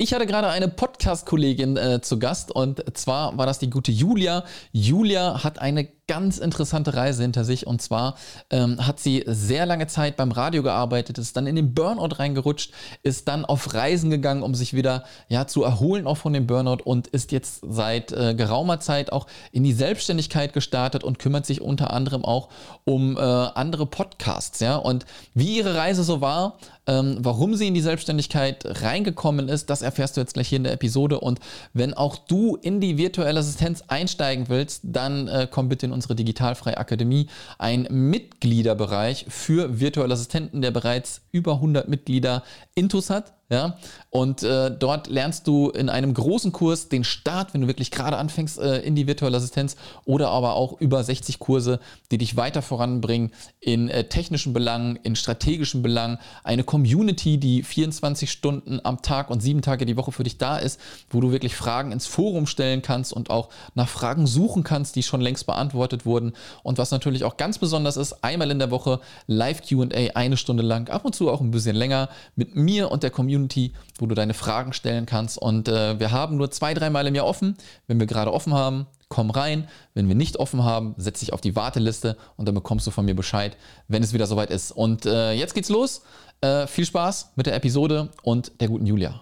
[0.00, 4.44] Ich hatte gerade eine Podcast-Kollegin äh, zu Gast und zwar war das die gute Julia.
[4.70, 8.16] Julia hat eine ganz interessante Reise hinter sich und zwar
[8.50, 12.72] ähm, hat sie sehr lange Zeit beim Radio gearbeitet, ist dann in den Burnout reingerutscht,
[13.02, 16.82] ist dann auf Reisen gegangen, um sich wieder ja, zu erholen auch von dem Burnout
[16.82, 21.60] und ist jetzt seit äh, geraumer Zeit auch in die Selbstständigkeit gestartet und kümmert sich
[21.60, 22.48] unter anderem auch
[22.84, 24.60] um äh, andere Podcasts.
[24.60, 24.76] Ja?
[24.76, 26.56] Und wie ihre Reise so war,
[26.88, 30.64] ähm, warum sie in die Selbstständigkeit reingekommen ist, das erfährst du jetzt gleich hier in
[30.64, 31.20] der Episode.
[31.20, 31.38] Und
[31.74, 36.14] wenn auch du in die virtuelle Assistenz einsteigen willst, dann äh, komm bitte in unsere
[36.14, 37.26] Digitalfreie Akademie,
[37.58, 42.44] ein Mitgliederbereich für virtuelle Assistenten, der bereits über 100 Mitglieder
[42.76, 43.37] intus hat.
[43.50, 43.78] Ja,
[44.10, 48.18] und äh, dort lernst du in einem großen Kurs den Start, wenn du wirklich gerade
[48.18, 51.80] anfängst äh, in die virtuelle Assistenz oder aber auch über 60 Kurse,
[52.10, 58.30] die dich weiter voranbringen in äh, technischen Belangen, in strategischen Belangen, eine Community, die 24
[58.30, 61.56] Stunden am Tag und sieben Tage die Woche für dich da ist, wo du wirklich
[61.56, 66.04] Fragen ins Forum stellen kannst und auch nach Fragen suchen kannst, die schon längst beantwortet
[66.04, 66.34] wurden.
[66.62, 70.62] Und was natürlich auch ganz besonders ist, einmal in der Woche Live QA, eine Stunde
[70.62, 74.06] lang, ab und zu auch ein bisschen länger mit mir und der Community Community, wo
[74.06, 75.38] du deine Fragen stellen kannst.
[75.38, 77.56] Und äh, wir haben nur zwei, dreimal im Jahr offen.
[77.86, 79.68] Wenn wir gerade offen haben, komm rein.
[79.94, 83.04] Wenn wir nicht offen haben, setz dich auf die Warteliste und dann bekommst du von
[83.04, 84.72] mir Bescheid, wenn es wieder soweit ist.
[84.72, 86.02] Und äh, jetzt geht's los.
[86.40, 89.20] Äh, viel Spaß mit der Episode und der guten Julia.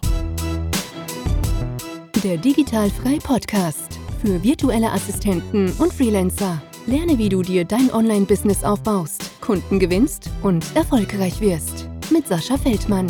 [2.23, 6.61] Der Digitalfrei Podcast für virtuelle Assistenten und Freelancer.
[6.87, 11.89] Lerne, wie du dir dein Online-Business aufbaust, Kunden gewinnst und erfolgreich wirst.
[12.11, 13.07] Mit Sascha Feldmann.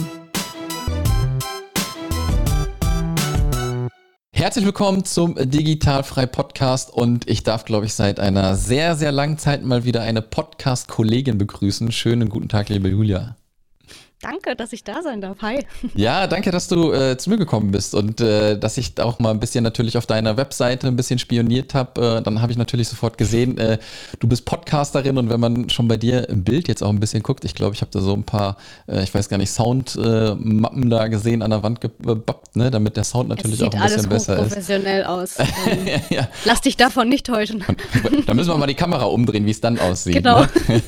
[4.47, 9.37] Herzlich willkommen zum Digitalfrei Podcast und ich darf, glaube ich, seit einer sehr, sehr langen
[9.37, 11.91] Zeit mal wieder eine Podcast-Kollegin begrüßen.
[11.91, 13.35] Schönen guten Tag, liebe Julia.
[14.21, 15.37] Danke, dass ich da sein darf.
[15.43, 15.65] Hi.
[15.95, 19.31] Ja, danke, dass du äh, zu mir gekommen bist und äh, dass ich auch mal
[19.31, 22.17] ein bisschen natürlich auf deiner Webseite ein bisschen spioniert habe.
[22.17, 23.77] Äh, dann habe ich natürlich sofort gesehen, äh,
[24.19, 27.23] du bist Podcasterin und wenn man schon bei dir im Bild jetzt auch ein bisschen
[27.23, 28.57] guckt, ich glaube, ich habe da so ein paar,
[28.87, 33.03] äh, ich weiß gar nicht, Soundmappen da gesehen an der Wand gebappt, ne, damit der
[33.03, 34.49] Sound natürlich auch ein bisschen besser ist.
[34.49, 35.37] Sieht alles professionell aus.
[35.67, 36.27] Ähm, ja.
[36.45, 37.63] Lass dich davon nicht täuschen.
[38.25, 40.15] da müssen wir mal die Kamera umdrehen, wie es dann aussieht.
[40.15, 40.41] Genau.
[40.41, 40.49] Ne?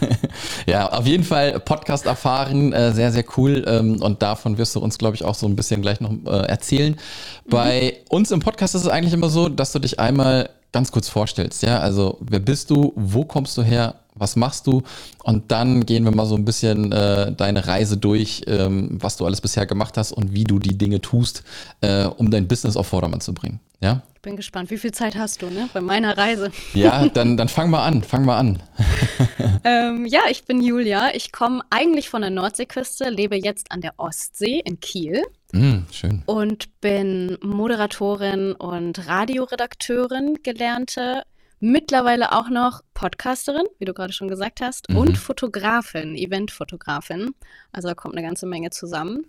[0.67, 4.75] ja, auf jeden Fall Podcast erfahren, äh, sehr, sehr sehr cool ähm, und davon wirst
[4.75, 6.93] du uns, glaube ich, auch so ein bisschen gleich noch äh, erzählen.
[6.93, 7.49] Mhm.
[7.49, 11.09] Bei uns im Podcast ist es eigentlich immer so, dass du dich einmal ganz kurz
[11.09, 11.63] vorstellst.
[11.63, 14.83] Ja, also wer bist du, wo kommst du her, was machst du?
[15.23, 19.25] Und dann gehen wir mal so ein bisschen äh, deine Reise durch, ähm, was du
[19.25, 21.43] alles bisher gemacht hast und wie du die Dinge tust,
[21.81, 23.59] äh, um dein Business auf Vordermann zu bringen.
[23.81, 24.01] Ja?
[24.15, 24.69] Ich bin gespannt.
[24.69, 25.69] Wie viel Zeit hast du, ne?
[25.73, 26.51] Bei meiner Reise.
[26.73, 28.03] Ja, dann, dann fang mal an.
[28.03, 28.61] Fang mal an.
[29.63, 31.11] ähm, ja, ich bin Julia.
[31.13, 35.23] Ich komme eigentlich von der Nordseeküste, lebe jetzt an der Ostsee in Kiel.
[35.51, 36.23] Mm, schön.
[36.25, 41.23] Und bin Moderatorin und Radioredakteurin, gelernte.
[41.59, 44.97] Mittlerweile auch noch Podcasterin, wie du gerade schon gesagt hast, mhm.
[44.97, 47.31] und Fotografin, Eventfotografin.
[47.71, 49.25] Also da kommt eine ganze Menge zusammen.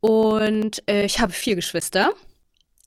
[0.00, 2.12] Und äh, ich habe vier Geschwister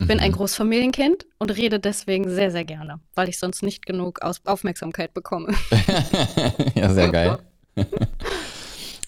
[0.07, 0.35] bin ein mhm.
[0.35, 5.53] Großfamilienkind und rede deswegen sehr, sehr gerne, weil ich sonst nicht genug Aus Aufmerksamkeit bekomme.
[6.75, 7.38] ja, sehr geil.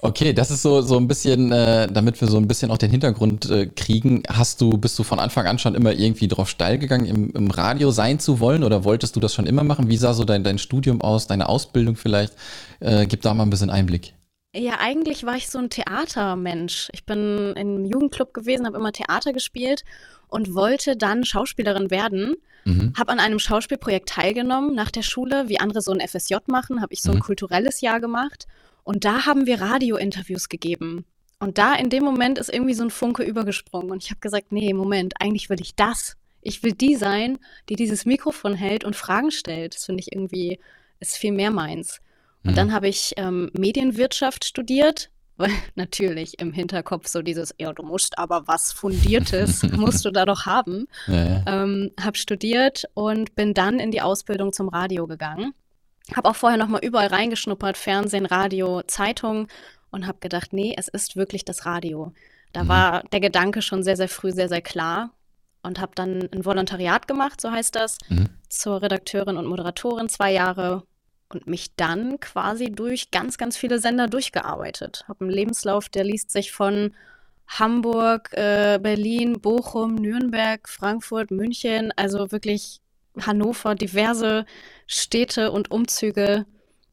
[0.05, 2.91] Okay, das ist so, so ein bisschen, äh, damit wir so ein bisschen auch den
[2.91, 4.23] Hintergrund äh, kriegen.
[4.27, 7.49] Hast du, bist du von Anfang an schon immer irgendwie drauf steil gegangen, im, im
[7.49, 9.87] Radio sein zu wollen oder wolltest du das schon immer machen?
[9.87, 12.33] Wie sah so dein, dein Studium aus, deine Ausbildung vielleicht?
[12.81, 14.13] Äh, gib da mal ein bisschen Einblick.
[14.53, 16.89] Ja, eigentlich war ich so ein Theatermensch.
[16.91, 19.85] Ich bin im Jugendclub gewesen, habe immer Theater gespielt
[20.27, 22.35] und wollte dann Schauspielerin werden.
[22.65, 22.91] Mhm.
[22.97, 26.91] Habe an einem Schauspielprojekt teilgenommen nach der Schule, wie andere so ein FSJ machen, habe
[26.91, 27.21] ich so ein mhm.
[27.21, 28.47] kulturelles Jahr gemacht.
[28.83, 31.05] Und da haben wir Radiointerviews gegeben.
[31.39, 33.91] Und da in dem Moment ist irgendwie so ein Funke übergesprungen.
[33.91, 36.15] Und ich habe gesagt, nee, Moment, eigentlich will ich das.
[36.41, 37.39] Ich will die sein,
[37.69, 39.75] die dieses Mikrofon hält und Fragen stellt.
[39.75, 40.59] Das finde ich irgendwie,
[40.99, 41.99] ist viel mehr meins.
[42.43, 42.55] Und mhm.
[42.55, 48.17] dann habe ich ähm, Medienwirtschaft studiert, weil natürlich im Hinterkopf so dieses, ja, du musst
[48.17, 50.87] aber was Fundiertes, musst du da doch haben.
[51.07, 51.43] Ja, ja.
[51.45, 55.53] Ähm, habe studiert und bin dann in die Ausbildung zum Radio gegangen.
[56.15, 59.47] Habe auch vorher nochmal überall reingeschnuppert, Fernsehen, Radio, Zeitung
[59.91, 62.13] und habe gedacht, nee, es ist wirklich das Radio.
[62.51, 62.67] Da mhm.
[62.67, 65.11] war der Gedanke schon sehr, sehr früh sehr, sehr klar
[65.61, 68.27] und habe dann ein Volontariat gemacht, so heißt das, mhm.
[68.49, 70.83] zur Redakteurin und Moderatorin zwei Jahre
[71.29, 75.05] und mich dann quasi durch ganz, ganz viele Sender durchgearbeitet.
[75.07, 76.93] Habe einen Lebenslauf, der liest sich von
[77.47, 82.81] Hamburg, äh, Berlin, Bochum, Nürnberg, Frankfurt, München, also wirklich
[83.21, 84.45] Hannover, diverse
[84.87, 86.45] Städte und Umzüge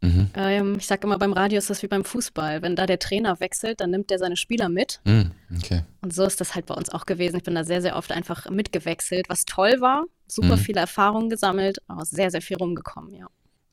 [0.03, 0.31] Mhm.
[0.35, 2.63] Ähm, ich sage immer, beim Radio ist das wie beim Fußball.
[2.63, 5.01] Wenn da der Trainer wechselt, dann nimmt der seine Spieler mit.
[5.05, 5.33] Mhm.
[5.57, 5.83] Okay.
[6.01, 7.37] Und so ist das halt bei uns auch gewesen.
[7.37, 10.05] Ich bin da sehr, sehr oft einfach mitgewechselt, was toll war.
[10.27, 10.61] Super mhm.
[10.61, 13.27] viele Erfahrungen gesammelt, aber sehr, sehr viel rumgekommen, ja.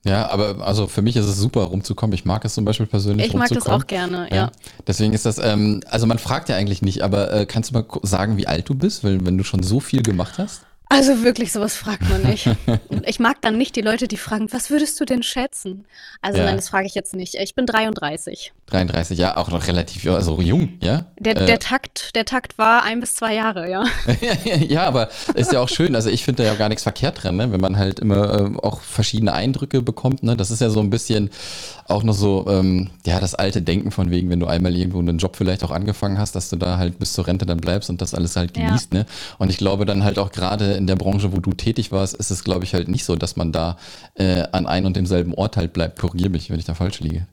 [0.06, 2.14] Ja, aber also für mich ist es super, rumzukommen.
[2.14, 3.28] Ich mag es zum Beispiel persönlich.
[3.28, 4.36] Ich mag das auch gerne, ja.
[4.36, 4.52] ja.
[4.86, 7.86] Deswegen ist das, ähm, also man fragt ja eigentlich nicht, aber äh, kannst du mal
[8.04, 10.67] sagen, wie alt du bist, weil wenn du schon so viel gemacht hast?
[10.90, 12.50] Also wirklich, sowas fragt man nicht.
[13.06, 15.86] ich mag dann nicht die Leute, die fragen, was würdest du denn schätzen?
[16.22, 16.46] Also ja.
[16.46, 17.36] nein, das frage ich jetzt nicht.
[17.36, 18.54] Ich bin 33.
[18.68, 21.06] 33, ja, auch noch relativ also jung, ja?
[21.20, 23.86] Der, äh, der, Takt, der Takt war ein bis zwei Jahre, ja.
[24.68, 25.96] ja, aber ist ja auch schön.
[25.96, 27.52] Also ich finde da ja gar nichts verkehrt dran, ne?
[27.52, 30.24] wenn man halt immer äh, auch verschiedene Eindrücke bekommt.
[30.24, 30.38] Ne?
[30.38, 31.30] Das ist ja so ein bisschen
[31.86, 35.18] auch noch so, ähm, ja, das alte Denken von wegen, wenn du einmal irgendwo einen
[35.18, 38.02] Job vielleicht auch angefangen hast, dass du da halt bis zur Rente dann bleibst und
[38.02, 38.94] das alles halt genießt.
[38.94, 39.00] Ja.
[39.00, 39.06] Ne?
[39.38, 42.32] Und ich glaube dann halt auch gerade in der Branche, wo du tätig warst, ist
[42.32, 43.78] es, glaube ich, halt nicht so, dass man da
[44.16, 46.00] äh, an einem und demselben Ort halt bleibt.
[46.00, 47.28] Korrigiere mich, wenn ich da falsch liege.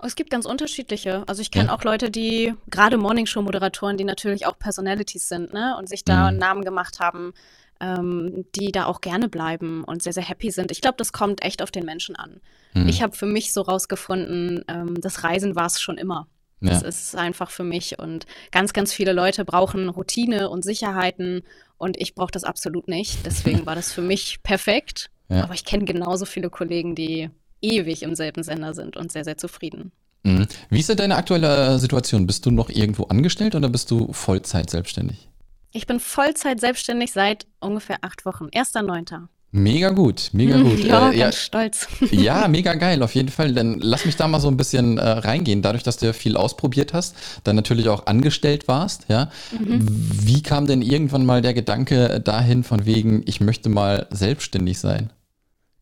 [0.00, 1.24] Oh, es gibt ganz unterschiedliche.
[1.26, 1.74] Also ich kenne ja.
[1.74, 5.76] auch Leute, die, gerade Morningshow-Moderatoren, die natürlich auch Personalities sind, ne?
[5.78, 6.38] Und sich da mhm.
[6.38, 7.32] Namen gemacht haben,
[7.80, 10.70] ähm, die da auch gerne bleiben und sehr, sehr happy sind.
[10.70, 12.40] Ich glaube, das kommt echt auf den Menschen an.
[12.74, 12.88] Mhm.
[12.88, 16.28] Ich habe für mich so rausgefunden, ähm, das Reisen war es schon immer.
[16.60, 16.70] Ja.
[16.70, 17.98] Das ist einfach für mich.
[17.98, 21.42] Und ganz, ganz viele Leute brauchen Routine und Sicherheiten
[21.78, 23.24] und ich brauche das absolut nicht.
[23.24, 25.10] Deswegen war das für mich perfekt.
[25.30, 25.42] Ja.
[25.42, 27.28] Aber ich kenne genauso viele Kollegen, die
[27.60, 29.92] ewig im selben Sender sind und sehr, sehr zufrieden.
[30.22, 30.46] Mhm.
[30.70, 32.26] Wie ist denn deine aktuelle Situation?
[32.26, 35.28] Bist du noch irgendwo angestellt oder bist du Vollzeit selbstständig?
[35.72, 38.46] Ich bin Vollzeit selbstständig seit ungefähr acht Wochen.
[38.46, 39.26] 1.9.
[39.50, 40.78] Mega gut, mega gut.
[40.84, 41.88] Ja, äh, ganz ja, stolz.
[42.10, 43.54] Ja, mega geil, auf jeden Fall.
[43.54, 45.62] Dann lass mich da mal so ein bisschen äh, reingehen.
[45.62, 49.30] Dadurch, dass du ja viel ausprobiert hast, dann natürlich auch angestellt warst, ja.
[49.58, 49.86] Mhm.
[49.88, 55.10] Wie kam denn irgendwann mal der Gedanke dahin, von wegen, ich möchte mal selbstständig sein?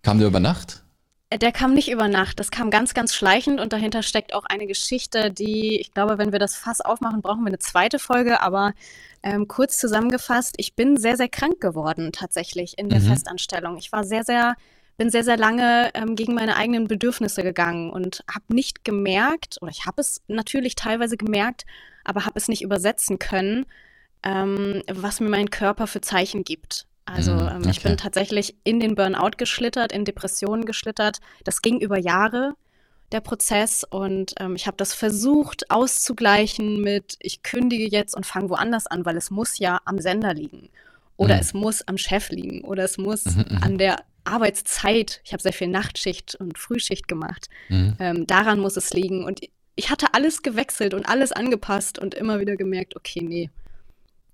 [0.02, 0.84] Kam der über Nacht?
[1.40, 2.40] Der kam nicht über Nacht.
[2.40, 6.32] Das kam ganz, ganz schleichend und dahinter steckt auch eine Geschichte, die, ich glaube, wenn
[6.32, 8.40] wir das Fass aufmachen, brauchen wir eine zweite Folge.
[8.40, 8.72] Aber
[9.22, 13.08] ähm, kurz zusammengefasst, ich bin sehr, sehr krank geworden tatsächlich in der mhm.
[13.08, 13.76] Festanstellung.
[13.76, 14.54] Ich war sehr, sehr,
[14.96, 19.70] bin sehr, sehr lange ähm, gegen meine eigenen Bedürfnisse gegangen und habe nicht gemerkt, oder
[19.70, 21.66] ich habe es natürlich teilweise gemerkt,
[22.04, 23.66] aber habe es nicht übersetzen können,
[24.22, 26.85] ähm, was mir mein Körper für Zeichen gibt.
[27.06, 27.70] Also mhm, ähm, okay.
[27.70, 31.20] ich bin tatsächlich in den Burnout geschlittert, in Depressionen geschlittert.
[31.44, 32.55] Das ging über Jahre,
[33.12, 33.85] der Prozess.
[33.88, 39.06] Und ähm, ich habe das versucht auszugleichen mit, ich kündige jetzt und fange woanders an,
[39.06, 40.69] weil es muss ja am Sender liegen.
[41.17, 41.41] Oder mhm.
[41.41, 42.62] es muss am Chef liegen.
[42.62, 43.62] Oder es muss mhm, mhm.
[43.62, 45.20] an der Arbeitszeit.
[45.25, 47.49] Ich habe sehr viel Nachtschicht und Frühschicht gemacht.
[47.69, 47.97] Mhm.
[48.00, 49.25] Ähm, daran muss es liegen.
[49.25, 49.41] Und
[49.76, 53.50] ich hatte alles gewechselt und alles angepasst und immer wieder gemerkt, okay, nee.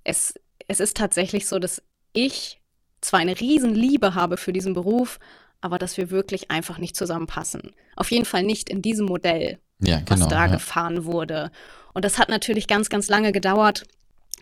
[0.04, 0.34] Es,
[0.68, 1.82] es ist tatsächlich so, dass
[2.14, 2.61] ich
[3.02, 5.18] zwar eine Riesenliebe habe für diesen Beruf,
[5.60, 7.72] aber dass wir wirklich einfach nicht zusammenpassen.
[7.96, 10.52] Auf jeden Fall nicht in diesem Modell, ja, genau, was da ja.
[10.52, 11.50] gefahren wurde.
[11.92, 13.84] Und das hat natürlich ganz, ganz lange gedauert,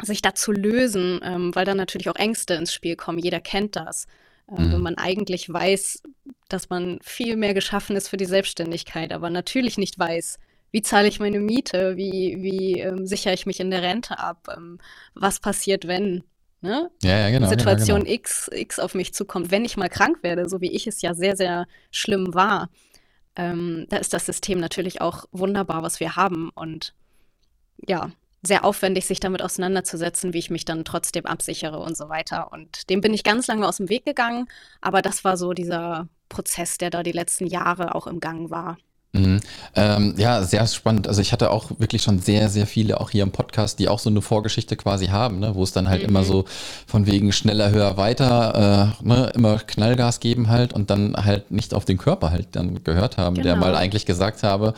[0.02, 3.18] sich da zu lösen, ähm, weil dann natürlich auch Ängste ins Spiel kommen.
[3.18, 4.06] Jeder kennt das.
[4.48, 4.72] Ähm, mhm.
[4.72, 6.02] Wenn man eigentlich weiß,
[6.48, 10.38] dass man viel mehr geschaffen ist für die Selbstständigkeit, aber natürlich nicht weiß,
[10.72, 14.48] wie zahle ich meine Miete, wie, wie ähm, sichere ich mich in der Rente ab,
[14.56, 14.78] ähm,
[15.14, 16.22] was passiert, wenn
[16.60, 16.90] ne?
[17.02, 18.14] ja, ja, genau, Situation genau, genau.
[18.14, 21.14] X, X auf mich zukommt, wenn ich mal krank werde, so wie ich es ja
[21.14, 22.70] sehr, sehr schlimm war,
[23.36, 26.94] ähm, da ist das System natürlich auch wunderbar, was wir haben und
[27.86, 28.10] ja,
[28.42, 32.52] sehr aufwendig, sich damit auseinanderzusetzen, wie ich mich dann trotzdem absichere und so weiter.
[32.52, 34.46] Und dem bin ich ganz lange aus dem Weg gegangen,
[34.81, 38.79] aber das war so dieser Prozess, der da die letzten Jahre auch im Gang war.
[39.12, 39.40] Mhm.
[39.74, 41.08] Ähm, ja, sehr spannend.
[41.08, 43.98] Also ich hatte auch wirklich schon sehr, sehr viele auch hier im Podcast, die auch
[43.98, 45.55] so eine Vorgeschichte quasi haben, ne?
[45.55, 46.10] wo es dann halt mhm.
[46.10, 46.44] immer so
[46.86, 49.32] von wegen schneller, höher, weiter, äh, ne?
[49.34, 53.34] immer Knallgas geben halt und dann halt nicht auf den Körper halt dann gehört haben,
[53.34, 53.44] genau.
[53.44, 54.74] der mal eigentlich gesagt habe,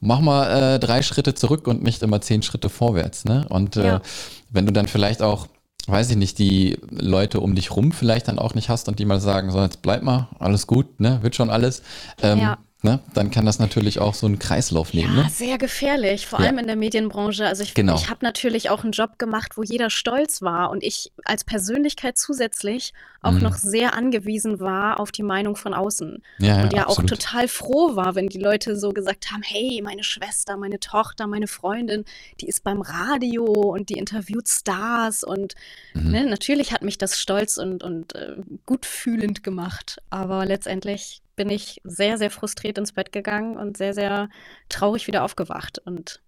[0.00, 3.24] mach mal äh, drei Schritte zurück und nicht immer zehn Schritte vorwärts.
[3.24, 3.46] Ne?
[3.48, 4.02] Und äh, ja.
[4.50, 5.46] wenn du dann vielleicht auch
[5.88, 9.04] weiß ich nicht, die Leute um dich rum vielleicht dann auch nicht hast und die
[9.04, 11.80] mal sagen, so jetzt bleib mal, alles gut, ne, wird schon alles.
[12.20, 15.16] Ähm, ja ne, dann kann das natürlich auch so einen Kreislauf nehmen.
[15.16, 15.30] Ja, ne?
[15.30, 16.46] sehr gefährlich, vor ja.
[16.46, 17.46] allem in der Medienbranche.
[17.46, 17.96] Also ich, genau.
[17.96, 22.18] ich habe natürlich auch einen Job gemacht, wo jeder stolz war und ich als Persönlichkeit
[22.18, 22.92] zusätzlich
[23.22, 23.42] auch mhm.
[23.42, 26.22] noch sehr angewiesen war auf die Meinung von außen.
[26.38, 29.80] Ja, und ja, ja auch total froh war, wenn die Leute so gesagt haben, hey,
[29.82, 32.04] meine Schwester, meine Tochter, meine Freundin,
[32.40, 35.54] die ist beim Radio und die interviewt Stars und
[35.94, 36.10] mhm.
[36.10, 40.00] ne, natürlich hat mich das stolz und, und äh, gut fühlend gemacht.
[40.10, 44.28] Aber letztendlich bin ich sehr, sehr frustriert ins Bett gegangen und sehr, sehr
[44.68, 45.78] traurig wieder aufgewacht.
[45.84, 46.20] Und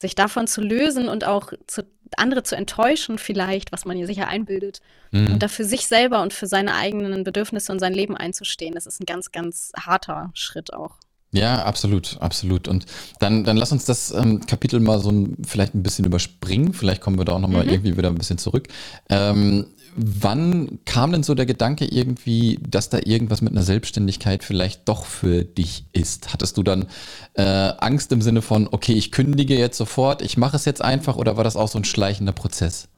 [0.00, 1.82] sich davon zu lösen und auch zu,
[2.16, 5.34] andere zu enttäuschen, vielleicht, was man hier sicher einbildet, mhm.
[5.34, 9.00] und dafür sich selber und für seine eigenen Bedürfnisse und sein Leben einzustehen, das ist
[9.00, 10.96] ein ganz, ganz harter Schritt auch.
[11.32, 12.66] Ja, absolut, absolut.
[12.66, 12.86] Und
[13.20, 16.72] dann, dann lass uns das ähm, Kapitel mal so ein, vielleicht ein bisschen überspringen.
[16.72, 17.70] Vielleicht kommen wir da auch nochmal mhm.
[17.70, 18.66] irgendwie wieder ein bisschen zurück.
[19.08, 19.66] Ähm,
[19.96, 25.04] wann kam denn so der Gedanke irgendwie, dass da irgendwas mit einer Selbstständigkeit vielleicht doch
[25.04, 26.32] für dich ist?
[26.32, 26.86] Hattest du dann
[27.34, 31.16] äh, Angst im Sinne von, okay, ich kündige jetzt sofort, ich mache es jetzt einfach
[31.16, 32.88] oder war das auch so ein schleichender Prozess?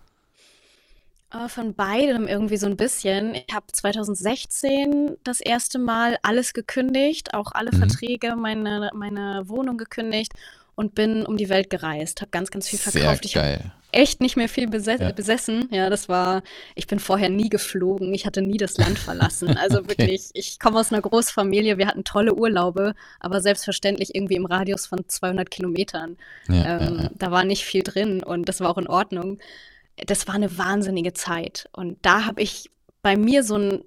[1.32, 3.34] Äh, von beidem irgendwie so ein bisschen.
[3.34, 7.78] Ich habe 2016 das erste Mal alles gekündigt, auch alle mhm.
[7.78, 10.32] Verträge, meine, meine Wohnung gekündigt
[10.74, 12.20] und bin um die Welt gereist.
[12.20, 13.28] Habe ganz, ganz viel verkauft.
[13.28, 13.72] Sehr geil.
[13.92, 15.12] Echt nicht mehr viel bes ja.
[15.12, 15.68] besessen.
[15.70, 16.42] Ja, das war,
[16.74, 18.12] ich bin vorher nie geflogen.
[18.14, 19.56] Ich hatte nie das Land verlassen.
[19.62, 19.90] Also okay.
[19.90, 21.78] wirklich, ich komme aus einer Großfamilie.
[21.78, 26.16] Wir hatten tolle Urlaube, aber selbstverständlich irgendwie im Radius von 200 Kilometern.
[26.48, 29.38] Ja, ähm, ja, da war nicht viel drin und das war auch in Ordnung
[29.96, 31.68] das war eine wahnsinnige Zeit.
[31.72, 32.70] Und da habe ich
[33.02, 33.84] bei mir so ein,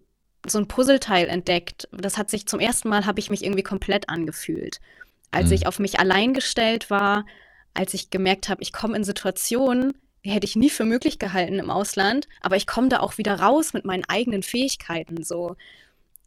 [0.47, 1.87] so ein Puzzleteil entdeckt.
[1.91, 4.79] Das hat sich zum ersten Mal, habe ich mich irgendwie komplett angefühlt.
[5.31, 5.53] Als mhm.
[5.53, 7.25] ich auf mich allein gestellt war,
[7.75, 11.59] als ich gemerkt habe, ich komme in Situationen, die hätte ich nie für möglich gehalten
[11.59, 15.23] im Ausland, aber ich komme da auch wieder raus mit meinen eigenen Fähigkeiten.
[15.23, 15.55] So,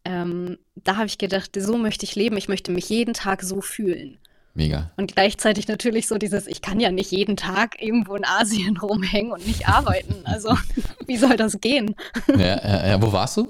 [0.04, 2.36] ähm, da habe ich gedacht, so möchte ich leben.
[2.36, 4.18] Ich möchte mich jeden Tag so fühlen.
[4.54, 4.90] Mega.
[4.96, 9.32] Und gleichzeitig natürlich so dieses, ich kann ja nicht jeden Tag irgendwo in Asien rumhängen
[9.32, 10.22] und nicht arbeiten.
[10.24, 10.56] Also
[11.06, 11.94] wie soll das gehen?
[12.28, 13.02] Ja, ja, ja.
[13.02, 13.48] wo warst du?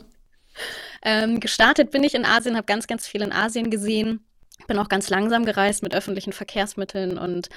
[1.02, 4.20] Ähm, gestartet bin ich in Asien, habe ganz, ganz viel in Asien gesehen.
[4.66, 7.48] Bin auch ganz langsam gereist mit öffentlichen Verkehrsmitteln und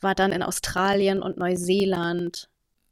[0.00, 2.48] war dann in Australien und Neuseeland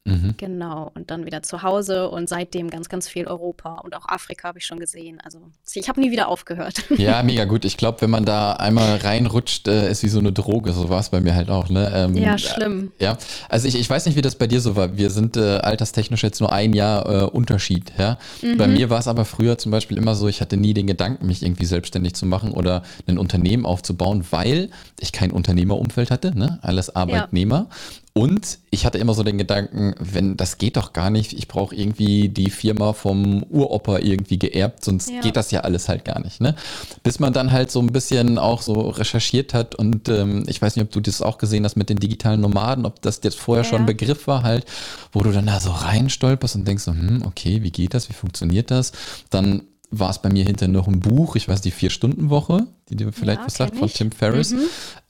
[0.09, 0.35] Mhm.
[0.37, 4.49] Genau, und dann wieder zu Hause und seitdem ganz, ganz viel Europa und auch Afrika
[4.49, 5.21] habe ich schon gesehen.
[5.23, 5.41] Also
[5.75, 6.85] ich habe nie wieder aufgehört.
[6.99, 7.65] Ja, mega gut.
[7.65, 10.73] Ich glaube, wenn man da einmal reinrutscht, äh, ist wie so eine Droge.
[10.73, 11.69] So war es bei mir halt auch.
[11.69, 11.93] Ne?
[11.95, 12.91] Ähm, ja, schlimm.
[12.99, 14.97] Äh, ja, also ich, ich weiß nicht, wie das bei dir so war.
[14.97, 17.93] Wir sind äh, alterstechnisch jetzt nur ein Jahr äh, Unterschied.
[17.99, 18.19] Ja?
[18.43, 18.57] Mhm.
[18.57, 21.27] Bei mir war es aber früher zum Beispiel immer so, ich hatte nie den Gedanken,
[21.27, 26.37] mich irgendwie selbstständig zu machen oder ein Unternehmen aufzubauen, weil ich kein Unternehmerumfeld hatte.
[26.37, 26.59] Ne?
[26.63, 27.69] Alles Arbeitnehmer.
[27.71, 27.77] Ja.
[28.19, 31.73] Und ich hatte immer so den Gedanken, wenn das geht doch gar nicht, ich brauche
[31.73, 35.21] irgendwie die Firma vom Uropa irgendwie geerbt, sonst ja.
[35.21, 36.41] geht das ja alles halt gar nicht.
[36.41, 36.57] Ne?
[37.05, 40.75] Bis man dann halt so ein bisschen auch so recherchiert hat und ähm, ich weiß
[40.75, 43.63] nicht, ob du das auch gesehen hast mit den digitalen Nomaden, ob das jetzt vorher
[43.63, 43.71] ja.
[43.71, 44.67] schon ein Begriff war halt,
[45.13, 48.15] wo du dann da so reinstolperst und denkst so, hm, okay, wie geht das, wie
[48.15, 48.91] funktioniert das?
[49.31, 53.13] Dann war es bei mir hinterher noch ein Buch, ich weiß die Vier-Stunden-Woche, die dir
[53.13, 54.61] vielleicht ja, was sagt, von Tim Ferriss, mhm.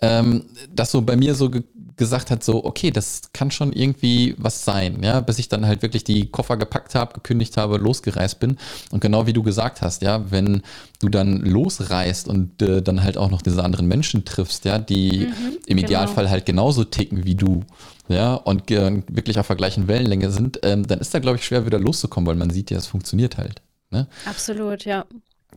[0.00, 1.62] ähm, das so bei mir so ge
[1.99, 5.83] gesagt hat, so, okay, das kann schon irgendwie was sein, ja, bis ich dann halt
[5.83, 8.57] wirklich die Koffer gepackt habe, gekündigt habe, losgereist bin.
[8.90, 10.62] Und genau wie du gesagt hast, ja, wenn
[11.00, 15.26] du dann losreist und äh, dann halt auch noch diese anderen Menschen triffst, ja, die
[15.26, 15.88] mhm, im genau.
[15.88, 17.64] Idealfall halt genauso ticken wie du,
[18.09, 21.45] ja, und äh, wirklich auf der gleichen Wellenlänge sind, ähm, dann ist da, glaube ich,
[21.45, 23.61] schwer wieder loszukommen, weil man sieht ja, es funktioniert halt.
[23.90, 24.07] Ne?
[24.25, 25.05] Absolut, ja.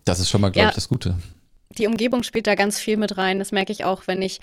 [0.04, 1.16] Das ist schon mal, glaube ja, ich, das Gute.
[1.78, 3.40] Die Umgebung spielt da ganz viel mit rein.
[3.40, 4.42] Das merke ich auch, wenn ich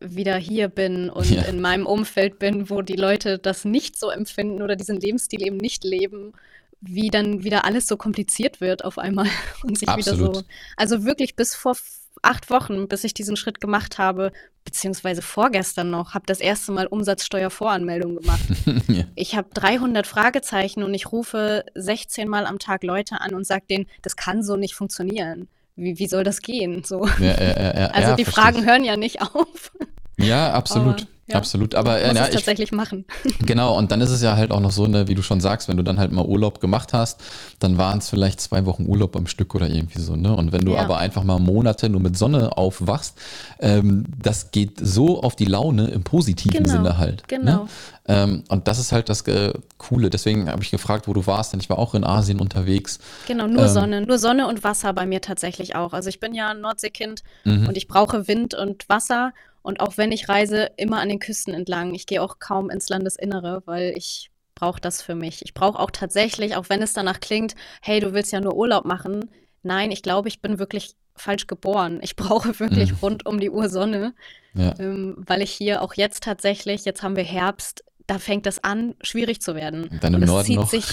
[0.00, 1.42] wieder hier bin und ja.
[1.42, 5.56] in meinem Umfeld bin, wo die Leute das nicht so empfinden oder diesen Lebensstil eben
[5.56, 6.32] nicht leben,
[6.80, 9.28] wie dann wieder alles so kompliziert wird auf einmal
[9.62, 10.20] und sich Absolut.
[10.20, 10.44] wieder so.
[10.76, 11.76] Also wirklich bis vor
[12.22, 14.32] acht Wochen, bis ich diesen Schritt gemacht habe,
[14.64, 18.42] beziehungsweise vorgestern noch, habe das erste Mal Umsatzsteuervoranmeldung gemacht.
[18.88, 19.04] ja.
[19.14, 23.64] Ich habe 300 Fragezeichen und ich rufe 16 Mal am Tag Leute an und sage
[23.68, 26.84] denen, das kann so nicht funktionieren wie, wie soll das gehen?
[26.84, 27.06] So.
[27.18, 29.72] Ja, ja, ja, also die Fragen hören ja nicht auf.
[30.18, 31.02] Ja, absolut.
[31.02, 31.74] Aber, ja, absolut.
[31.74, 33.04] Aber äh, ja, ich, tatsächlich machen.
[33.46, 35.68] Genau, und dann ist es ja halt auch noch so, ne, wie du schon sagst,
[35.68, 37.20] wenn du dann halt mal Urlaub gemacht hast,
[37.58, 40.34] dann waren es vielleicht zwei Wochen Urlaub am Stück oder irgendwie so, ne?
[40.34, 40.80] Und wenn du ja.
[40.80, 43.18] aber einfach mal Monate nur mit Sonne aufwachst,
[43.60, 47.22] ähm, das geht so auf die Laune im positiven genau, Sinne halt.
[47.22, 47.38] Ne?
[47.38, 47.62] Genau.
[47.64, 47.68] Ne?
[48.06, 50.10] Ähm, und das ist halt das äh, Coole.
[50.10, 52.98] Deswegen habe ich gefragt, wo du warst, denn ich war auch in Asien unterwegs.
[53.28, 55.92] Genau, nur ähm, Sonne, nur Sonne und Wasser bei mir tatsächlich auch.
[55.92, 57.68] Also ich bin ja ein Nordseekind mhm.
[57.68, 59.32] und ich brauche Wind und Wasser.
[59.62, 61.94] Und auch wenn ich reise, immer an den Küsten entlang.
[61.94, 65.42] Ich gehe auch kaum ins Landesinnere, weil ich brauche das für mich.
[65.42, 68.84] Ich brauche auch tatsächlich, auch wenn es danach klingt, hey, du willst ja nur Urlaub
[68.84, 69.30] machen.
[69.62, 72.00] Nein, ich glaube, ich bin wirklich falsch geboren.
[72.02, 72.98] Ich brauche wirklich mhm.
[73.02, 74.14] rund um die Uhr Sonne,
[74.54, 74.74] ja.
[74.78, 78.94] ähm, weil ich hier auch jetzt tatsächlich, jetzt haben wir Herbst, da fängt das an,
[79.00, 79.98] schwierig zu werden.
[80.00, 80.68] Dann im und Norden noch.
[80.68, 80.86] sich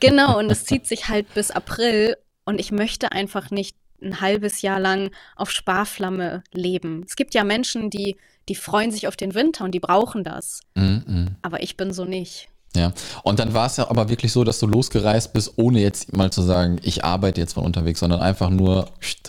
[0.00, 4.62] genau und es zieht sich halt bis April und ich möchte einfach nicht ein halbes
[4.62, 7.04] Jahr lang auf Sparflamme leben.
[7.06, 8.16] Es gibt ja Menschen, die,
[8.48, 10.60] die freuen sich auf den Winter und die brauchen das.
[10.74, 11.26] Mm -mm.
[11.42, 12.48] Aber ich bin so nicht.
[12.76, 16.12] Ja, und dann war es ja aber wirklich so, dass du losgereist bist, ohne jetzt
[16.16, 18.88] mal zu sagen, ich arbeite jetzt von unterwegs, sondern einfach nur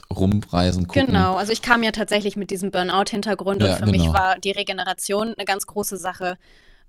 [0.09, 1.07] rumreisen, gucken.
[1.07, 4.03] Genau, also ich kam ja tatsächlich mit diesem Burnout-Hintergrund ja, und für genau.
[4.03, 6.37] mich war die Regeneration eine ganz große Sache.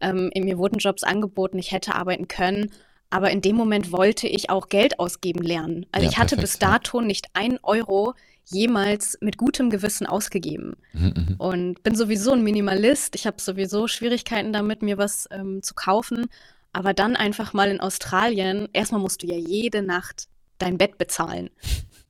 [0.01, 2.71] Ähm, mir wurden Jobs angeboten, ich hätte arbeiten können,
[3.11, 5.87] aber in dem Moment wollte ich auch Geld ausgeben lernen.
[5.93, 7.07] Also ja, ich hatte perfekt, bis dato ja.
[7.07, 8.15] nicht ein Euro
[8.47, 10.77] jemals mit gutem Gewissen ausgegeben.
[10.93, 11.35] Mhm, mhm.
[11.39, 13.15] und bin sowieso ein Minimalist.
[13.15, 16.27] Ich habe sowieso Schwierigkeiten damit, mir was ähm, zu kaufen.
[16.73, 21.51] Aber dann einfach mal in Australien, erstmal musst du ja jede Nacht dein Bett bezahlen.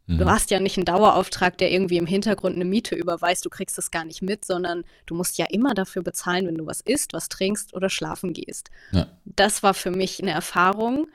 [0.07, 0.19] Mhm.
[0.19, 3.77] Du hast ja nicht einen Dauerauftrag, der irgendwie im Hintergrund eine Miete überweist, du kriegst
[3.77, 7.13] das gar nicht mit, sondern du musst ja immer dafür bezahlen, wenn du was isst,
[7.13, 8.71] was trinkst oder schlafen gehst.
[8.93, 9.09] Ja.
[9.25, 11.09] Das war für mich eine Erfahrung.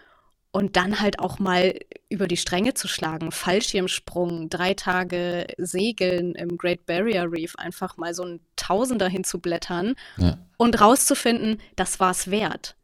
[0.53, 1.79] Und dann halt auch mal
[2.09, 8.13] über die Stränge zu schlagen, Fallschirmsprung, drei Tage Segeln im Great Barrier Reef, einfach mal
[8.13, 10.37] so ein Tausender hinzublättern ja.
[10.57, 12.75] und rauszufinden, das war es wert.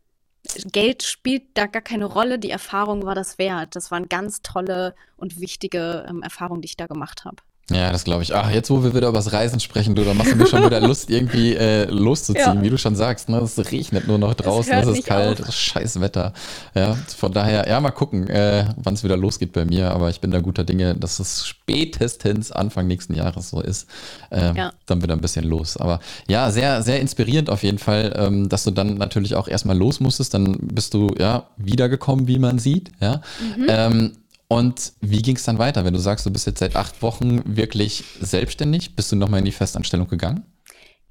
[0.72, 3.76] Geld spielt da gar keine Rolle, die Erfahrung war das wert.
[3.76, 7.38] Das waren ganz tolle und wichtige ähm, Erfahrungen, die ich da gemacht habe.
[7.70, 8.34] Ja, das glaube ich.
[8.34, 10.64] Ach, jetzt, wo wir wieder über das Reisen sprechen, du, da machst du mir schon
[10.64, 12.62] wieder Lust, irgendwie äh, loszuziehen, ja.
[12.62, 13.28] wie du schon sagst.
[13.28, 13.40] Ne?
[13.40, 16.32] Es regnet nur noch draußen, es ist kalt, es ist scheiß Wetter.
[16.76, 19.92] Ja, von daher, ja, mal gucken, äh, wann es wieder losgeht bei mir.
[19.92, 23.88] Aber ich bin da guter Dinge, dass es spätestens Anfang nächsten Jahres so ist.
[24.30, 24.72] Äh, ja.
[24.86, 25.76] Dann wieder ein bisschen los.
[25.76, 29.78] Aber ja, sehr, sehr inspirierend auf jeden Fall, ähm, dass du dann natürlich auch erstmal
[29.78, 30.34] los musstest.
[30.34, 32.92] Dann bist du ja wiedergekommen, wie man sieht.
[33.02, 33.22] Ja.
[33.58, 33.66] Mhm.
[33.68, 34.12] Ähm,
[34.48, 35.84] und wie ging es dann weiter?
[35.84, 39.46] Wenn du sagst, du bist jetzt seit acht Wochen wirklich selbstständig, bist du nochmal in
[39.46, 40.46] die Festanstellung gegangen?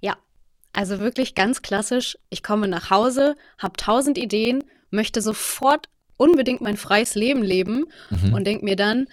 [0.00, 0.16] Ja,
[0.72, 2.16] also wirklich ganz klassisch.
[2.30, 8.32] Ich komme nach Hause, habe tausend Ideen, möchte sofort unbedingt mein freies Leben leben mhm.
[8.32, 9.06] und denke mir dann,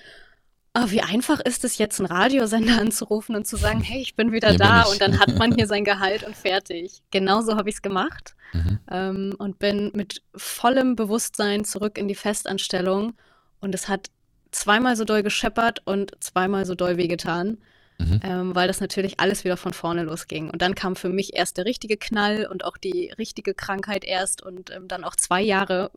[0.74, 4.32] oh, wie einfach ist es jetzt, einen Radiosender anzurufen und zu sagen, hey, ich bin
[4.32, 7.02] wieder hier da bin und dann hat man hier sein Gehalt und fertig.
[7.12, 8.80] Genauso habe ich es gemacht mhm.
[8.90, 13.16] ähm, und bin mit vollem Bewusstsein zurück in die Festanstellung
[13.64, 14.10] und es hat
[14.56, 17.58] zweimal so doll gescheppert und zweimal so doll wehgetan,
[17.98, 18.20] mhm.
[18.24, 20.50] ähm, weil das natürlich alles wieder von vorne losging.
[20.50, 24.42] Und dann kam für mich erst der richtige Knall und auch die richtige Krankheit erst
[24.42, 25.92] und ähm, dann auch zwei Jahre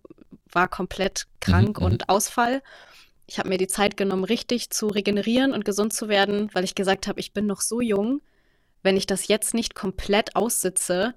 [0.51, 1.87] war komplett krank mhm.
[1.87, 2.09] und mhm.
[2.09, 2.63] Ausfall.
[3.27, 6.75] Ich habe mir die Zeit genommen, richtig zu regenerieren und gesund zu werden, weil ich
[6.75, 8.23] gesagt habe, ich bin noch so jung.
[8.83, 11.15] Wenn ich das jetzt nicht komplett aussitze,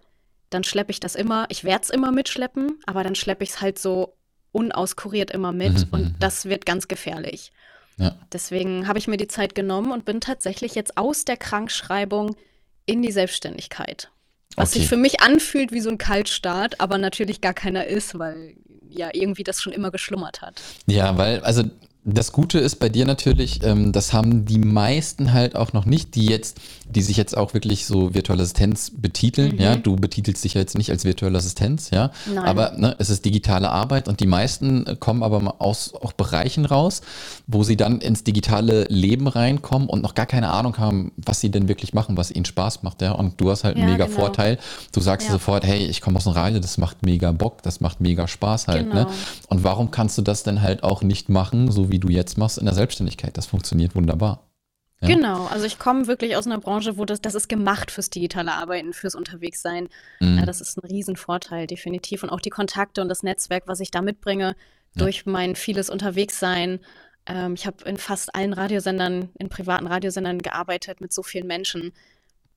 [0.49, 1.45] dann schleppe ich das immer.
[1.49, 4.17] Ich werde es immer mitschleppen, aber dann schleppe ich es halt so
[4.51, 6.15] unauskuriert immer mit mhm, und mhm.
[6.19, 7.51] das wird ganz gefährlich.
[7.97, 8.15] Ja.
[8.31, 12.35] Deswegen habe ich mir die Zeit genommen und bin tatsächlich jetzt aus der Krankschreibung
[12.85, 14.09] in die Selbstständigkeit.
[14.55, 14.79] Was okay.
[14.79, 18.55] sich für mich anfühlt wie so ein Kaltstart, aber natürlich gar keiner ist, weil
[18.89, 20.61] ja irgendwie das schon immer geschlummert hat.
[20.87, 21.63] Ja, weil, also
[22.05, 26.15] das Gute ist bei dir natürlich, ähm, das haben die meisten halt auch noch nicht,
[26.15, 26.57] die jetzt,
[26.89, 29.55] die sich jetzt auch wirklich so virtuelle Assistenz betiteln.
[29.55, 29.61] Mhm.
[29.61, 32.11] Ja, du betitelst dich ja jetzt nicht als virtuelle Assistenz, ja.
[32.33, 32.45] Nein.
[32.45, 37.01] Aber ne, es ist digitale Arbeit und die meisten kommen aber aus auch Bereichen raus,
[37.47, 41.51] wo sie dann ins digitale Leben reinkommen und noch gar keine Ahnung haben, was sie
[41.51, 43.11] denn wirklich machen, was ihnen Spaß macht, ja.
[43.11, 44.17] Und du hast halt einen mega genau.
[44.17, 44.57] Vorteil.
[44.93, 45.33] Du sagst ja.
[45.33, 48.69] sofort, hey, ich komme aus dem Radio, das macht mega Bock, das macht mega Spaß
[48.69, 48.87] halt.
[48.87, 48.89] Ne?
[48.89, 49.09] Genau.
[49.09, 49.15] Ne?
[49.49, 52.57] Und warum kannst du das denn halt auch nicht machen, so wie du jetzt machst
[52.57, 53.37] in der Selbstständigkeit.
[53.37, 54.49] Das funktioniert wunderbar.
[55.01, 55.07] Ja?
[55.07, 58.51] Genau, also ich komme wirklich aus einer Branche, wo das, das ist gemacht fürs digitale
[58.51, 59.87] Arbeiten, fürs Unterwegssein.
[60.19, 60.39] Mhm.
[60.39, 62.23] Ja, das ist ein Riesenvorteil, definitiv.
[62.23, 64.55] Und auch die Kontakte und das Netzwerk, was ich da mitbringe,
[64.95, 66.79] durch mein vieles Unterwegssein.
[67.25, 71.93] Ähm, ich habe in fast allen Radiosendern, in privaten Radiosendern gearbeitet mit so vielen Menschen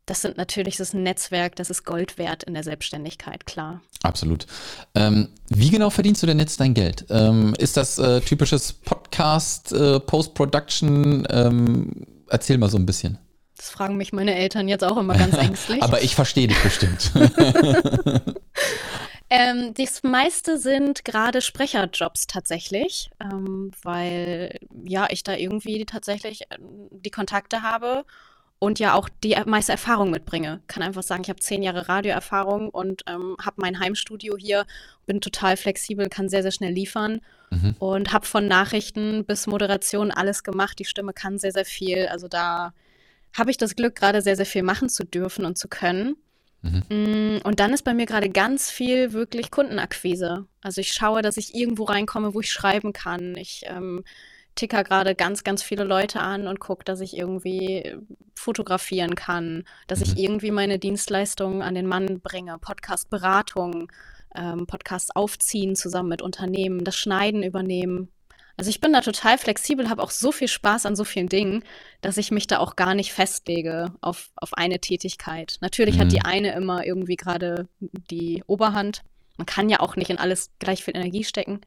[0.06, 3.80] das sind natürlich, das ist ein Netzwerk, das ist Gold wert in der Selbstständigkeit, klar.
[4.02, 4.46] Absolut.
[4.94, 7.06] Ähm, wie genau verdienst du denn jetzt dein Geld?
[7.08, 11.26] Ähm, ist das äh, typisches Podcast, äh, Post-Production?
[11.30, 13.18] Ähm, erzähl mal so ein bisschen.
[13.56, 15.82] Das fragen mich meine Eltern jetzt auch immer ganz ängstlich.
[15.82, 17.12] Aber ich verstehe dich bestimmt.
[19.34, 26.58] Ähm, das meiste sind gerade Sprecherjobs tatsächlich, ähm, weil ja ich da irgendwie tatsächlich äh,
[26.90, 28.04] die Kontakte habe
[28.62, 30.60] und ja auch die meiste Erfahrung mitbringe.
[30.68, 34.66] Kann einfach sagen, ich habe zehn Jahre Radioerfahrung und ähm, habe mein Heimstudio hier,
[35.04, 37.74] bin total flexibel, kann sehr, sehr schnell liefern mhm.
[37.80, 40.78] und habe von Nachrichten bis Moderation alles gemacht.
[40.78, 42.06] Die Stimme kann sehr, sehr viel.
[42.06, 42.72] Also da
[43.36, 46.14] habe ich das Glück, gerade sehr, sehr viel machen zu dürfen und zu können.
[46.60, 46.82] Mhm.
[46.88, 50.46] Mm, und dann ist bei mir gerade ganz viel wirklich Kundenakquise.
[50.60, 53.34] Also ich schaue, dass ich irgendwo reinkomme, wo ich schreiben kann.
[53.34, 54.04] Ich ähm,
[54.54, 57.96] ticker gerade ganz, ganz viele Leute an und gucke, dass ich irgendwie
[58.34, 60.04] fotografieren kann, dass mhm.
[60.04, 63.90] ich irgendwie meine Dienstleistungen an den Mann bringe, Podcast-Beratung,
[64.34, 68.08] ähm, Podcasts aufziehen zusammen mit Unternehmen, das Schneiden übernehmen.
[68.56, 71.64] Also ich bin da total flexibel, habe auch so viel Spaß an so vielen Dingen,
[72.02, 75.56] dass ich mich da auch gar nicht festlege auf, auf eine Tätigkeit.
[75.60, 76.00] Natürlich mhm.
[76.00, 76.26] hat die mhm.
[76.26, 79.02] eine immer irgendwie gerade die Oberhand.
[79.38, 81.62] Man kann ja auch nicht in alles gleich viel Energie stecken.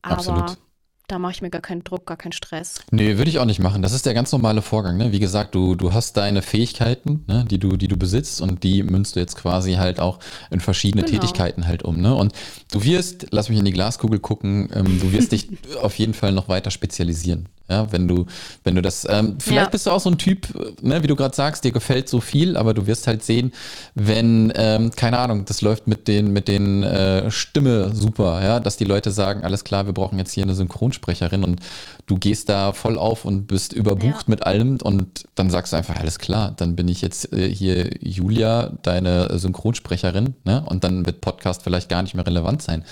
[0.00, 0.58] Aber Absolut
[1.06, 2.80] da mache ich mir gar keinen Druck, gar keinen Stress.
[2.90, 3.82] Nee, würde ich auch nicht machen.
[3.82, 4.96] Das ist der ganz normale Vorgang.
[4.96, 5.12] Ne?
[5.12, 7.44] Wie gesagt, du, du hast deine Fähigkeiten, ne?
[7.48, 10.18] die, du, die du besitzt und die münzt du jetzt quasi halt auch
[10.50, 11.20] in verschiedene genau.
[11.20, 12.00] Tätigkeiten halt um.
[12.00, 12.14] Ne?
[12.14, 12.32] Und
[12.72, 15.48] du wirst, lass mich in die Glaskugel gucken, ähm, du wirst dich
[15.82, 17.48] auf jeden Fall noch weiter spezialisieren.
[17.66, 18.26] Ja, wenn du,
[18.62, 19.70] wenn du das, ähm, vielleicht ja.
[19.70, 20.48] bist du auch so ein Typ,
[20.82, 23.52] ne, wie du gerade sagst, dir gefällt so viel, aber du wirst halt sehen,
[23.94, 28.76] wenn, ähm, keine Ahnung, das läuft mit den, mit den äh, Stimme super, ja, dass
[28.76, 30.54] die Leute sagen, alles klar, wir brauchen jetzt hier eine
[30.94, 31.60] Synchronsprecherin und
[32.06, 34.30] du gehst da voll auf und bist überbucht ja.
[34.30, 37.90] mit allem und dann sagst du einfach, alles klar, dann bin ich jetzt äh, hier
[38.00, 42.84] Julia, deine Synchronsprecherin, ne, und dann wird Podcast vielleicht gar nicht mehr relevant sein.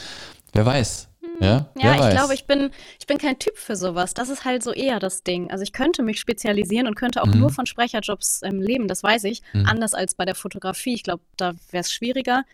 [0.52, 1.08] Wer weiß,
[1.40, 4.14] ja, ja ich glaube, ich bin, ich bin kein Typ für sowas.
[4.14, 5.50] Das ist halt so eher das Ding.
[5.50, 7.40] Also ich könnte mich spezialisieren und könnte auch mhm.
[7.40, 9.42] nur von Sprecherjobs ähm, leben, das weiß ich.
[9.52, 9.66] Mhm.
[9.66, 10.94] Anders als bei der Fotografie.
[10.94, 12.44] Ich glaube, da wäre es schwieriger.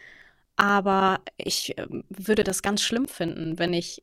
[0.57, 4.03] Aber ich äh, würde das ganz schlimm finden, wenn ich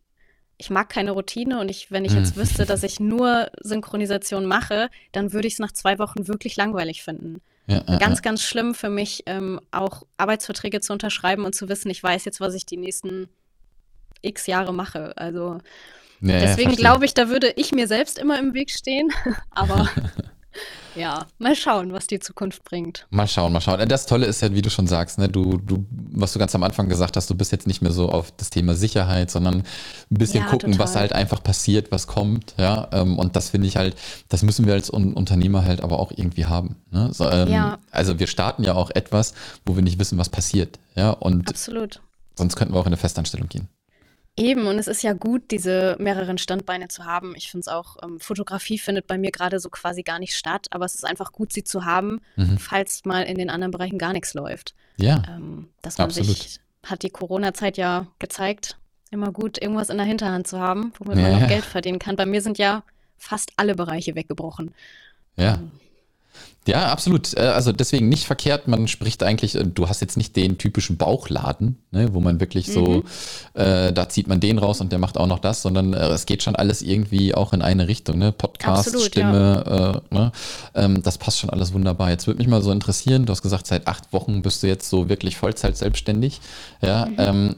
[0.57, 2.41] ich mag keine Routine und ich, wenn ich jetzt mhm.
[2.41, 7.03] wüsste, dass ich nur Synchronisation mache, dann würde ich es nach zwei Wochen wirklich langweilig
[7.03, 7.41] finden.
[7.67, 11.89] Ja, äh, ganz, ganz schlimm für mich, ähm, auch Arbeitsverträge zu unterschreiben und zu wissen,
[11.89, 13.27] ich weiß jetzt, was ich die nächsten
[14.21, 15.17] x Jahre mache.
[15.17, 15.59] Also
[16.21, 19.11] ja, deswegen ja, glaube ich, da würde ich mir selbst immer im Weg stehen.
[19.51, 19.89] Aber
[20.95, 23.05] ja, mal schauen, was die Zukunft bringt.
[23.09, 23.87] Mal schauen, mal schauen.
[23.87, 26.63] Das Tolle ist ja, wie du schon sagst, ne, du, du, was du ganz am
[26.63, 29.63] Anfang gesagt hast, du bist jetzt nicht mehr so auf das Thema Sicherheit, sondern ein
[30.09, 30.85] bisschen ja, gucken, total.
[30.85, 32.87] was halt einfach passiert, was kommt, ja.
[32.91, 33.95] Ähm, und das finde ich halt,
[34.29, 36.77] das müssen wir als Unternehmer halt aber auch irgendwie haben.
[36.91, 37.09] Ne?
[37.13, 37.77] So, ähm, ja.
[37.91, 39.33] Also wir starten ja auch etwas,
[39.65, 41.11] wo wir nicht wissen, was passiert, ja.
[41.11, 42.01] Und Absolut.
[42.37, 43.67] Sonst könnten wir auch in eine Festanstellung gehen.
[44.37, 47.35] Eben, und es ist ja gut, diese mehreren Standbeine zu haben.
[47.37, 50.67] Ich finde es auch, ähm, Fotografie findet bei mir gerade so quasi gar nicht statt,
[50.71, 52.57] aber es ist einfach gut, sie zu haben, mhm.
[52.57, 54.75] falls mal in den anderen Bereichen gar nichts läuft.
[54.97, 55.23] Ja.
[55.29, 56.35] Ähm, dass man absolut.
[56.35, 58.77] sich, hat die Corona-Zeit ja gezeigt,
[59.09, 62.17] immer gut, irgendwas in der Hinterhand zu haben, womit ja, man auch Geld verdienen kann.
[62.17, 62.83] Bei mir sind ja
[63.17, 64.73] fast alle Bereiche weggebrochen.
[65.37, 65.55] Ja.
[65.55, 65.71] Ähm,
[66.67, 67.35] ja, absolut.
[67.37, 68.67] Äh, also deswegen nicht verkehrt.
[68.67, 72.71] Man spricht eigentlich, äh, du hast jetzt nicht den typischen Bauchladen, ne, wo man wirklich
[72.71, 73.03] so, mhm.
[73.53, 76.25] äh, da zieht man den raus und der macht auch noch das, sondern äh, es
[76.25, 78.17] geht schon alles irgendwie auch in eine Richtung.
[78.17, 78.31] Ne?
[78.31, 79.91] Podcast, absolut, Stimme, ja.
[79.91, 80.31] äh, ne?
[80.73, 82.09] ähm, das passt schon alles wunderbar.
[82.09, 84.89] Jetzt würde mich mal so interessieren, du hast gesagt, seit acht Wochen bist du jetzt
[84.89, 86.41] so wirklich Vollzeit selbstständig.
[86.81, 87.15] Ja, mhm.
[87.17, 87.55] ähm,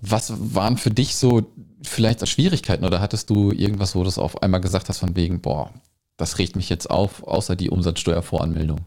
[0.00, 1.42] was waren für dich so
[1.82, 5.40] vielleicht Schwierigkeiten oder hattest du irgendwas, wo du es auf einmal gesagt hast von wegen,
[5.40, 5.70] boah,
[6.18, 8.80] das regt mich jetzt auf, außer die Umsatzsteuervoranmeldung.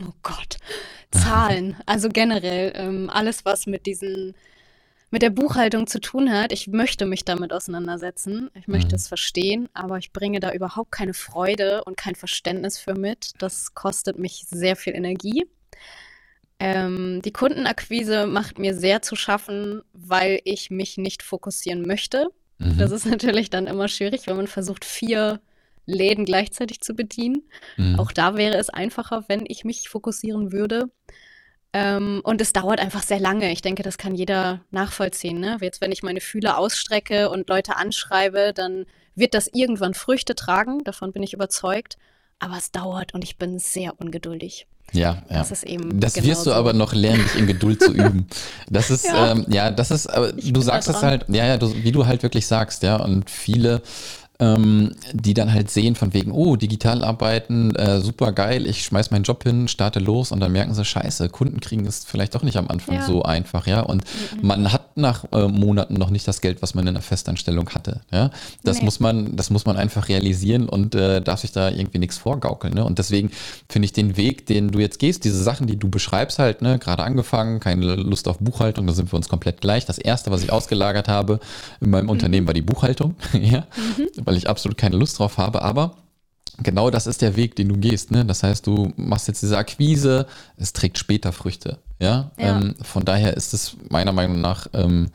[0.00, 0.58] Oh Gott.
[1.10, 1.76] Zahlen.
[1.86, 4.34] also generell ähm, alles, was mit diesen
[5.10, 6.52] mit der Buchhaltung zu tun hat.
[6.52, 8.50] Ich möchte mich damit auseinandersetzen.
[8.54, 8.96] Ich möchte mhm.
[8.96, 13.32] es verstehen, aber ich bringe da überhaupt keine Freude und kein Verständnis für mit.
[13.38, 15.46] Das kostet mich sehr viel Energie.
[16.60, 22.28] Ähm, die Kundenakquise macht mir sehr zu schaffen, weil ich mich nicht fokussieren möchte.
[22.58, 22.76] Mhm.
[22.76, 25.40] Das ist natürlich dann immer schwierig, wenn man versucht, vier
[25.88, 27.42] Läden gleichzeitig zu bedienen.
[27.76, 27.98] Mhm.
[27.98, 30.90] Auch da wäre es einfacher, wenn ich mich fokussieren würde.
[31.72, 33.50] Ähm, und es dauert einfach sehr lange.
[33.52, 35.40] Ich denke, das kann jeder nachvollziehen.
[35.40, 35.58] Ne?
[35.60, 40.84] Jetzt, wenn ich meine Fühler ausstrecke und Leute anschreibe, dann wird das irgendwann Früchte tragen.
[40.84, 41.96] Davon bin ich überzeugt.
[42.38, 44.66] Aber es dauert und ich bin sehr ungeduldig.
[44.92, 45.38] Ja, ja.
[45.38, 46.00] Das ist eben.
[46.00, 48.26] Das wirst du aber noch lernen, dich in Geduld zu üben.
[48.70, 51.74] Das ist, ja, ähm, ja das ist, aber du sagst es halt, ja, ja, du,
[51.74, 52.96] wie du halt wirklich sagst, ja.
[52.96, 53.82] Und viele
[54.40, 59.10] ähm, die dann halt sehen von wegen, oh, digital arbeiten, äh, super geil, ich schmeiß
[59.10, 62.44] meinen Job hin, starte los und dann merken sie, scheiße, Kunden kriegen es vielleicht doch
[62.44, 63.06] nicht am Anfang ja.
[63.06, 63.80] so einfach, ja.
[63.80, 64.04] Und
[64.40, 64.46] mhm.
[64.46, 68.00] man hat nach äh, Monaten noch nicht das Geld, was man in der Festanstellung hatte.
[68.12, 68.30] Ja.
[68.62, 68.84] Das nee.
[68.84, 72.74] muss man, das muss man einfach realisieren und äh, darf sich da irgendwie nichts vorgaukeln.
[72.74, 72.84] Ne?
[72.84, 73.32] Und deswegen
[73.68, 76.78] finde ich den Weg, den du jetzt gehst, diese Sachen, die du beschreibst halt, ne,
[76.78, 79.84] gerade angefangen, keine Lust auf Buchhaltung, da sind wir uns komplett gleich.
[79.84, 81.40] Das erste, was ich ausgelagert habe
[81.80, 82.10] in meinem mhm.
[82.10, 83.16] Unternehmen, war die Buchhaltung.
[83.32, 83.66] ja.
[83.96, 85.96] Mhm weil ich absolut keine Lust drauf habe, aber
[86.62, 88.10] genau das ist der Weg, den du gehst.
[88.10, 88.26] Ne?
[88.26, 90.26] Das heißt, du machst jetzt diese Akquise,
[90.58, 91.78] es trägt später Früchte.
[91.98, 92.60] Ja, ja.
[92.60, 95.08] Ähm, von daher ist es meiner Meinung nach ähm,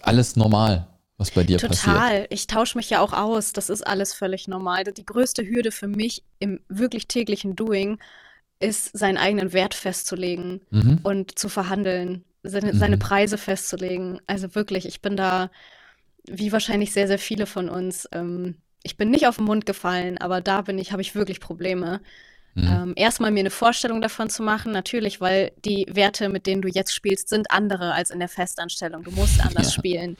[0.00, 0.86] alles normal.
[1.18, 1.68] Was bei dir Total.
[1.68, 1.94] passiert.
[1.96, 2.26] Total.
[2.30, 3.52] Ich tausche mich ja auch aus.
[3.52, 4.84] Das ist alles völlig normal.
[4.84, 7.98] Die größte Hürde für mich im wirklich täglichen Doing
[8.60, 11.00] ist, seinen eigenen Wert festzulegen mhm.
[11.02, 12.78] und zu verhandeln, seine, mhm.
[12.78, 14.20] seine Preise festzulegen.
[14.28, 15.50] Also wirklich, ich bin da
[16.32, 20.18] wie wahrscheinlich sehr, sehr viele von uns, ähm, ich bin nicht auf den Mund gefallen,
[20.18, 22.00] aber da bin ich, habe ich wirklich Probleme.
[22.54, 22.66] Mhm.
[22.66, 26.68] Ähm, erstmal mir eine Vorstellung davon zu machen, natürlich, weil die Werte, mit denen du
[26.68, 29.04] jetzt spielst, sind andere als in der Festanstellung.
[29.04, 29.78] Du musst anders ja.
[29.78, 30.16] spielen.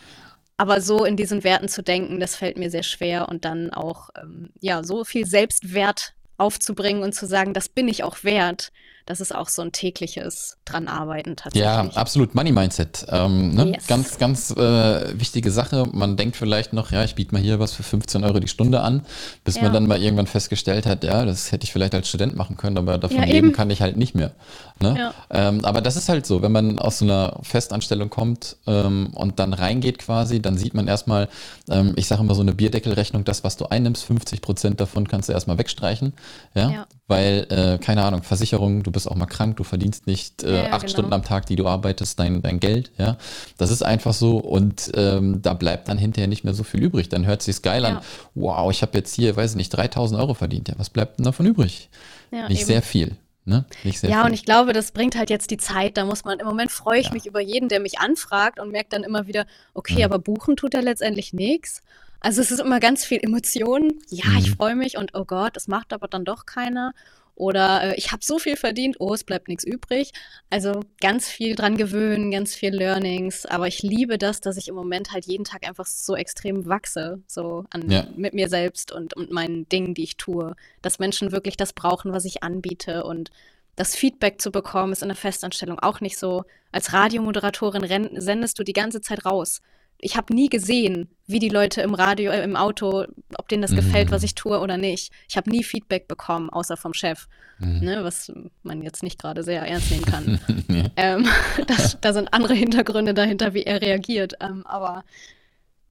[0.57, 4.11] Aber so in diesen Werten zu denken, das fällt mir sehr schwer und dann auch,
[4.21, 8.73] ähm, ja, so viel Selbstwert aufzubringen und zu sagen, das bin ich auch wert.
[9.09, 11.65] Das ist auch so ein tägliches dran arbeiten tatsächlich.
[11.65, 12.35] Ja, absolut.
[12.35, 13.07] Money Mindset.
[13.09, 13.73] Ähm, ne?
[13.73, 13.87] yes.
[13.87, 15.87] Ganz, ganz äh, wichtige Sache.
[15.93, 18.83] Man denkt vielleicht noch, ja, ich biete mal hier was für 15 Euro die Stunde
[18.83, 19.07] an,
[19.45, 19.63] bis ja.
[19.63, 22.77] man dann mal irgendwann festgestellt hat, ja, das hätte ich vielleicht als Student machen können,
[22.77, 24.33] aber davon ja, leben kann ich halt nicht mehr.
[24.79, 24.95] Ne?
[24.99, 25.15] Ja.
[25.31, 29.39] Ähm, aber das ist halt so, wenn man aus so einer Festanstellung kommt ähm, und
[29.39, 31.31] dann reingeht quasi, dann sieht man erstmal,
[31.71, 35.31] ähm, ich sage immer so eine Bierdeckelrechnung, das, was du einnimmst, 50 Prozent davon kannst
[35.31, 36.13] du erstmal wegstreichen.
[36.55, 36.87] Ja.
[37.09, 37.17] Ja.
[37.17, 40.83] Weil, äh, keine Ahnung, Versicherung, du bist auch mal krank, du verdienst nicht äh, acht
[40.83, 40.93] genau.
[40.93, 42.93] Stunden am Tag, die du arbeitest, dein, dein Geld.
[42.99, 43.17] Ja.
[43.57, 47.09] Das ist einfach so und ähm, da bleibt dann hinterher nicht mehr so viel übrig.
[47.09, 48.01] Dann hört sich's geil an.
[48.35, 50.69] Wow, ich habe jetzt hier, weiß ich nicht, 3000 Euro verdient.
[50.69, 51.89] Ja, was bleibt denn davon übrig?
[52.31, 52.67] nicht eben.
[52.67, 53.17] sehr viel.
[53.49, 53.65] Ne?
[53.83, 54.11] ja, viel.
[54.27, 55.97] und ich glaube, das bringt halt jetzt die Zeit.
[55.97, 57.13] Da muss man, im Moment freue ich ja.
[57.15, 60.05] mich über jeden, der mich anfragt und merkt dann immer wieder, okay, mhm.
[60.05, 61.83] aber buchen tut er letztendlich nichts.
[62.21, 64.01] Also es ist immer ganz viel Emotionen.
[64.09, 64.39] Ja, mhm.
[64.39, 66.93] ich freue mich und oh Gott, es macht aber dann doch keiner.
[67.39, 70.11] Oder äh, ich habe so viel verdient, oh, es bleibt nichts übrig.
[70.51, 73.47] Also ganz viel dran gewöhnen, ganz viel Learnings.
[73.47, 77.23] Aber ich liebe das, dass ich im Moment halt jeden Tag einfach so extrem wachse,
[77.29, 78.09] so an, ja.
[78.17, 80.57] mit mir selbst und, und meinen Dingen, die ich tue.
[80.83, 83.31] Dass Menschen wirklich das brauchen, was ich anbiete und
[83.77, 86.43] das Feedback zu bekommen, ist in der Festanstellung auch nicht so.
[86.73, 89.63] Als Radiomoderatorin sendest du die ganze Zeit raus
[90.01, 93.05] ich habe nie gesehen, wie die Leute im Radio, äh, im Auto,
[93.37, 93.77] ob denen das mhm.
[93.77, 95.13] gefällt, was ich tue oder nicht.
[95.29, 97.81] Ich habe nie Feedback bekommen, außer vom Chef, mhm.
[97.81, 98.33] ne, was
[98.63, 100.41] man jetzt nicht gerade sehr ernst nehmen kann.
[100.69, 100.85] ja.
[100.97, 101.27] ähm,
[101.67, 104.35] das, da sind andere Hintergründe dahinter, wie er reagiert.
[104.41, 105.05] Ähm, aber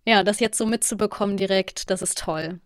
[0.06, 2.60] ja, das jetzt so mitzubekommen direkt, das ist toll.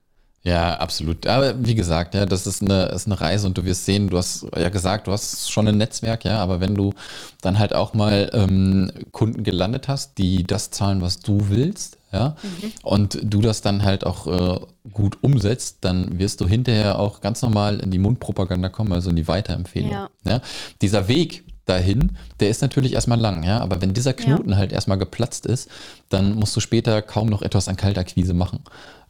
[0.44, 1.28] Ja, absolut.
[1.28, 4.18] Aber wie gesagt, ja, das ist eine, ist eine Reise und du wirst sehen, du
[4.18, 6.94] hast ja gesagt, du hast schon ein Netzwerk, ja, aber wenn du
[7.42, 12.36] dann halt auch mal ähm, Kunden gelandet hast, die das zahlen, was du willst, ja,
[12.42, 12.72] mhm.
[12.84, 14.60] und du das dann halt auch äh,
[14.92, 19.16] gut umsetzt, dann wirst du hinterher auch ganz normal in die Mundpropaganda kommen, also in
[19.16, 19.92] die Weiterempfehlung.
[19.92, 20.10] Ja.
[20.26, 20.42] ja.
[20.82, 24.58] Dieser Weg, dahin, der ist natürlich erstmal lang, ja, aber wenn dieser Knoten ja.
[24.58, 25.70] halt erstmal geplatzt ist,
[26.14, 28.60] dann musst du später kaum noch etwas an Kaltakquise machen.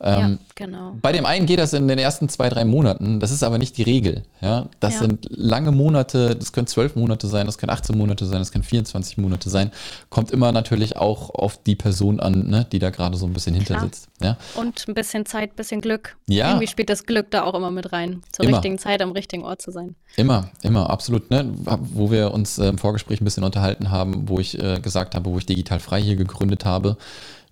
[0.04, 0.96] Ähm, ja, genau.
[1.02, 3.20] Bei dem einen geht das in den ersten zwei, drei Monaten.
[3.20, 4.24] Das ist aber nicht die Regel.
[4.42, 4.68] Ja?
[4.80, 5.02] Das ja.
[5.02, 8.64] sind lange Monate, das können zwölf Monate sein, das können 18 Monate sein, das können
[8.64, 9.72] 24 Monate sein.
[10.10, 13.54] Kommt immer natürlich auch auf die Person an, ne, die da gerade so ein bisschen
[13.54, 13.86] hinter Klar.
[13.86, 14.10] sitzt.
[14.22, 14.38] Ja?
[14.56, 16.18] Und ein bisschen Zeit, ein bisschen Glück.
[16.28, 16.50] Ja.
[16.50, 18.58] Irgendwie spielt das Glück da auch immer mit rein, zur immer.
[18.58, 19.96] richtigen Zeit am richtigen Ort zu sein.
[20.16, 21.30] Immer, immer, absolut.
[21.30, 21.54] Ne?
[21.54, 25.30] Wo wir uns äh, im Vorgespräch ein bisschen unterhalten haben, wo ich äh, gesagt habe,
[25.30, 26.91] wo ich digital frei hier gegründet habe.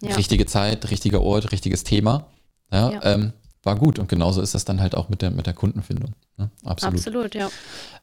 [0.01, 0.15] Ja.
[0.15, 2.27] Richtige Zeit, richtiger Ort, richtiges Thema.
[2.71, 3.03] Ja, ja.
[3.03, 3.99] Ähm, war gut.
[3.99, 6.13] Und genauso ist das dann halt auch mit der, mit der Kundenfindung.
[6.37, 6.49] Ne?
[6.63, 6.95] Absolut.
[6.95, 7.49] Absolut, ja.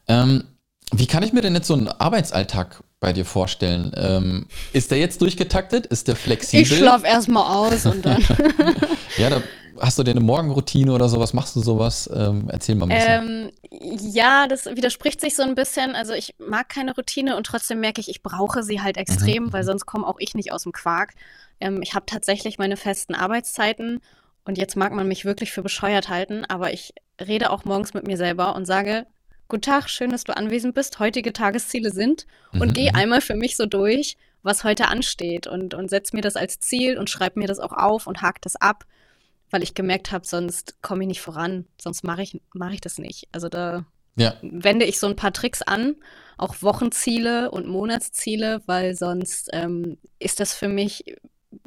[0.09, 0.44] Ähm,
[0.92, 3.92] wie kann ich mir denn jetzt so einen Arbeitsalltag bei dir vorstellen?
[3.96, 5.87] Ähm, ist der jetzt durchgetaktet?
[5.87, 6.62] Ist der flexibel?
[6.62, 8.22] Ich schlafe erstmal aus und dann.
[9.18, 9.42] ja, da
[9.81, 11.33] hast du dir eine Morgenroutine oder sowas?
[11.33, 12.11] Machst du sowas?
[12.15, 13.51] Ähm, erzähl mal ein bisschen.
[13.71, 15.95] Ähm, ja, das widerspricht sich so ein bisschen.
[15.95, 19.53] Also ich mag keine Routine und trotzdem merke ich, ich brauche sie halt extrem, mhm.
[19.53, 21.15] weil sonst komme auch ich nicht aus dem Quark.
[21.61, 24.01] Ähm, ich habe tatsächlich meine festen Arbeitszeiten
[24.45, 28.07] und jetzt mag man mich wirklich für bescheuert halten, aber ich rede auch morgens mit
[28.07, 29.07] mir selber und sage,
[29.49, 30.99] Guten Tag, schön, dass du anwesend bist.
[30.99, 32.73] Heutige Tagesziele sind und mhm.
[32.73, 32.97] gehe mhm.
[32.97, 36.99] einmal für mich so durch, was heute ansteht und, und setze mir das als Ziel
[36.99, 38.85] und schreibe mir das auch auf und hake das ab,
[39.50, 42.98] weil ich gemerkt habe, sonst komme ich nicht voran, sonst mache ich, mach ich das
[42.98, 43.28] nicht.
[43.32, 43.85] Also da
[44.16, 44.35] ja.
[44.42, 45.96] wende ich so ein paar Tricks an,
[46.38, 51.04] auch Wochenziele und Monatsziele, weil sonst ähm, ist das für mich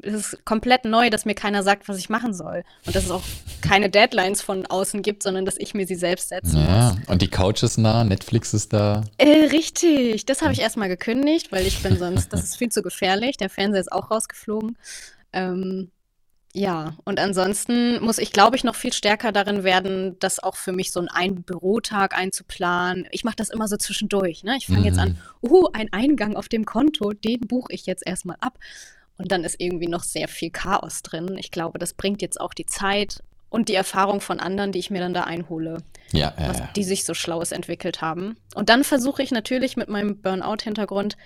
[0.02, 2.64] es ist komplett neu, dass mir keiner sagt, was ich machen soll.
[2.86, 3.24] Und dass es auch
[3.62, 6.58] keine Deadlines von außen gibt, sondern dass ich mir sie selbst setze.
[6.58, 9.04] Ja, und die Couch ist nah, Netflix ist da.
[9.18, 12.82] Äh, richtig, das habe ich erstmal gekündigt, weil ich bin sonst, das ist viel zu
[12.82, 13.38] gefährlich.
[13.38, 14.78] Der Fernseher ist auch rausgeflogen.
[15.34, 15.92] Ähm,
[16.54, 20.72] ja, und ansonsten muss ich, glaube ich, noch viel stärker darin werden, das auch für
[20.72, 23.08] mich so einen Bürotag einzuplanen.
[23.12, 24.44] Ich mache das immer so zwischendurch.
[24.44, 24.56] Ne?
[24.58, 24.86] Ich fange mhm.
[24.86, 28.58] jetzt an, uh, ein Eingang auf dem Konto, den buche ich jetzt erstmal ab.
[29.18, 31.38] Und dann ist irgendwie noch sehr viel Chaos drin.
[31.38, 34.90] Ich glaube, das bringt jetzt auch die Zeit und die Erfahrung von anderen, die ich
[34.90, 35.84] mir dann da einhole,
[36.14, 38.38] ja, ja, was, die sich so Schlaues entwickelt haben.
[38.56, 41.18] Und dann versuche ich natürlich mit meinem Burnout-Hintergrund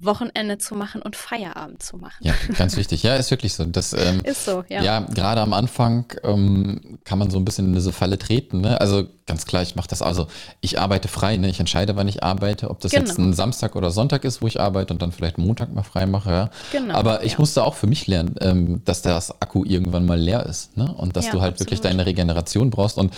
[0.00, 2.18] Wochenende zu machen und Feierabend zu machen.
[2.20, 3.02] Ja, ganz wichtig.
[3.02, 3.64] Ja, ist wirklich so.
[3.64, 4.82] Das, ähm, ist so, ja.
[4.82, 8.60] Ja, gerade am Anfang ähm, kann man so ein bisschen in diese Falle treten.
[8.60, 8.80] Ne?
[8.80, 10.00] Also ganz klar, ich mache das.
[10.00, 10.28] Also
[10.60, 11.36] ich arbeite frei.
[11.36, 11.48] Ne?
[11.48, 12.70] Ich entscheide, wann ich arbeite.
[12.70, 13.06] Ob das genau.
[13.06, 16.06] jetzt ein Samstag oder Sonntag ist, wo ich arbeite und dann vielleicht Montag mal frei
[16.06, 16.30] mache.
[16.30, 16.50] Ja?
[16.70, 17.38] Genau, Aber ich ja.
[17.40, 20.76] musste auch für mich lernen, ähm, dass das Akku irgendwann mal leer ist.
[20.76, 20.92] Ne?
[20.96, 21.70] Und dass ja, du halt absolut.
[21.70, 22.98] wirklich deine Regeneration brauchst.
[22.98, 23.12] Und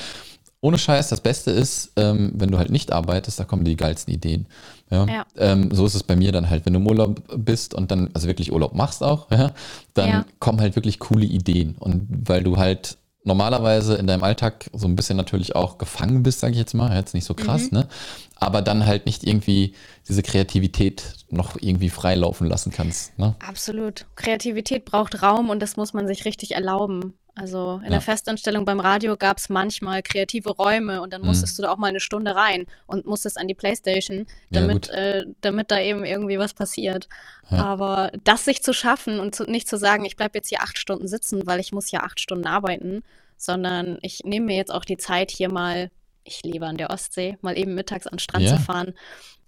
[0.63, 4.13] ohne Scheiß, das Beste ist, ähm, wenn du halt nicht arbeitest, da kommen die geilsten
[4.13, 4.47] Ideen.
[4.91, 5.07] Ja.
[5.07, 5.27] ja.
[5.37, 8.11] Ähm, so ist es bei mir dann halt, wenn du im Urlaub bist und dann,
[8.13, 9.53] also wirklich Urlaub machst auch, ja,
[9.95, 10.25] dann ja.
[10.39, 11.77] kommen halt wirklich coole Ideen.
[11.79, 16.41] Und weil du halt normalerweise in deinem Alltag so ein bisschen natürlich auch gefangen bist,
[16.41, 17.79] sage ich jetzt mal, jetzt nicht so krass, mhm.
[17.79, 17.89] ne?
[18.37, 19.75] aber dann halt nicht irgendwie
[20.09, 23.19] diese Kreativität noch irgendwie freilaufen lassen kannst.
[23.19, 23.35] Ne?
[23.47, 24.07] Absolut.
[24.17, 27.15] Kreativität braucht Raum und das muss man sich richtig erlauben.
[27.35, 27.91] Also in ja.
[27.91, 31.63] der Festanstellung beim Radio gab es manchmal kreative Räume und dann musstest mhm.
[31.63, 35.27] du da auch mal eine Stunde rein und musstest an die Playstation, damit, ja, äh,
[35.41, 37.09] damit da eben irgendwie was passiert.
[37.51, 37.65] Ja.
[37.65, 40.79] Aber das sich zu schaffen und zu, nicht zu sagen, ich bleibe jetzt hier acht
[40.79, 43.03] Stunden sitzen, weil ich muss ja acht Stunden arbeiten,
[43.37, 45.91] sondern ich nehme mir jetzt auch die Zeit hier mal,
[46.25, 48.95] ich lebe an der Ostsee, mal eben mittags an den Strand zu fahren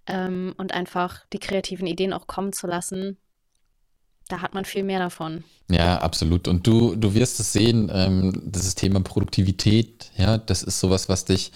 [0.06, 3.18] ähm, und einfach die kreativen Ideen auch kommen zu lassen
[4.32, 5.44] da hat man viel mehr davon.
[5.70, 6.48] Ja, absolut.
[6.48, 11.26] Und du, du wirst es sehen, ähm, dieses Thema Produktivität, ja, das ist sowas, was
[11.26, 11.52] dich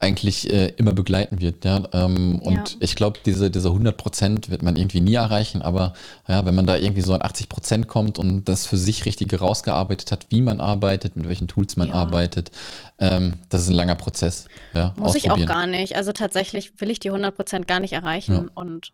[0.00, 1.64] eigentlich äh, immer begleiten wird.
[1.64, 1.82] Ja?
[1.92, 2.76] Ähm, und ja.
[2.80, 5.94] ich glaube, diese, diese 100 Prozent wird man irgendwie nie erreichen, aber
[6.28, 9.40] ja, wenn man da irgendwie so an 80 Prozent kommt und das für sich richtig
[9.40, 11.94] rausgearbeitet hat, wie man arbeitet, mit welchen Tools man ja.
[11.94, 12.50] arbeitet,
[12.98, 14.46] ähm, das ist ein langer Prozess.
[14.74, 14.94] Ja?
[14.96, 15.96] Muss ich auch gar nicht.
[15.96, 18.92] Also tatsächlich will ich die 100 Prozent gar nicht erreichen und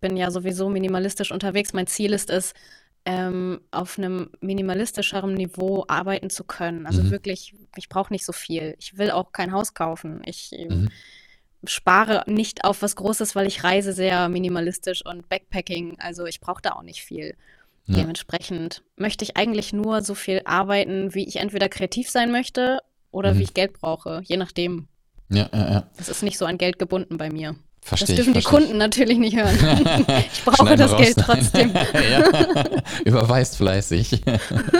[0.00, 1.72] bin ja sowieso minimalistisch unterwegs.
[1.72, 2.54] Mein Ziel ist es,
[3.04, 6.86] ähm, auf einem minimalistischeren Niveau arbeiten zu können.
[6.86, 7.10] Also mhm.
[7.10, 8.74] wirklich, ich brauche nicht so viel.
[8.78, 10.20] Ich will auch kein Haus kaufen.
[10.26, 10.88] Ich ähm, mhm.
[11.64, 15.96] spare nicht auf was Großes, weil ich reise sehr minimalistisch und Backpacking.
[16.00, 17.34] Also ich brauche da auch nicht viel.
[17.86, 17.96] Ja.
[17.96, 23.32] Dementsprechend möchte ich eigentlich nur so viel arbeiten, wie ich entweder kreativ sein möchte oder
[23.32, 23.38] mhm.
[23.38, 24.88] wie ich Geld brauche, je nachdem.
[25.30, 25.90] Ja, ja, ja.
[25.96, 27.56] Es ist nicht so an Geld gebunden bei mir.
[27.80, 29.56] Verstehe das dürfen die Kunden natürlich nicht hören.
[30.32, 31.72] ich brauche das Geld trotzdem.
[33.04, 34.20] Überweist fleißig.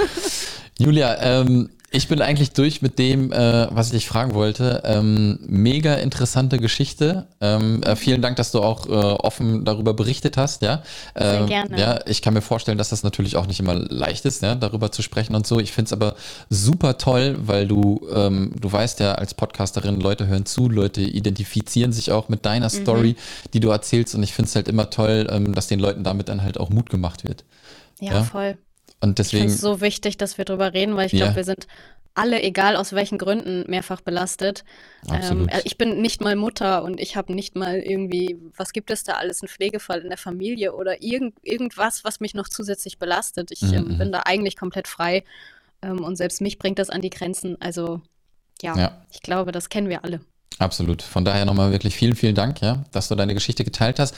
[0.78, 4.82] Julia, ähm, ich bin eigentlich durch mit dem, äh, was ich dich fragen wollte.
[4.84, 7.26] Ähm, mega interessante Geschichte.
[7.40, 10.60] Ähm, äh, vielen Dank, dass du auch äh, offen darüber berichtet hast.
[10.60, 10.82] Ja?
[11.18, 11.80] Sehr ähm, gerne.
[11.80, 14.92] Ja, ich kann mir vorstellen, dass das natürlich auch nicht immer leicht ist, ja, darüber
[14.92, 15.60] zu sprechen und so.
[15.60, 16.14] Ich finde es aber
[16.50, 21.92] super toll, weil du, ähm, du weißt ja, als Podcasterin, Leute hören zu, Leute identifizieren
[21.92, 22.82] sich auch mit deiner mhm.
[22.82, 23.16] Story,
[23.54, 24.14] die du erzählst.
[24.14, 26.68] Und ich finde es halt immer toll, ähm, dass den Leuten damit dann halt auch
[26.68, 27.44] Mut gemacht wird.
[27.98, 28.12] ja?
[28.12, 28.24] ja?
[28.24, 28.58] voll.
[29.00, 29.44] Und deswegen.
[29.44, 31.26] Ich finde es so wichtig, dass wir darüber reden, weil ich ja.
[31.26, 31.66] glaube, wir sind
[32.18, 34.64] alle, egal aus welchen Gründen, mehrfach belastet.
[35.08, 38.90] Ähm, äh, ich bin nicht mal Mutter und ich habe nicht mal irgendwie, was gibt
[38.90, 42.98] es da alles, einen Pflegefall in der Familie oder irgend, irgendwas, was mich noch zusätzlich
[42.98, 43.52] belastet.
[43.52, 43.98] Ich ähm, mhm.
[43.98, 45.22] bin da eigentlich komplett frei
[45.80, 47.56] ähm, und selbst mich bringt das an die Grenzen.
[47.60, 48.00] Also
[48.62, 50.20] ja, ja, ich glaube, das kennen wir alle.
[50.58, 51.02] Absolut.
[51.02, 54.16] Von daher nochmal wirklich vielen, vielen Dank, ja, dass du deine Geschichte geteilt hast.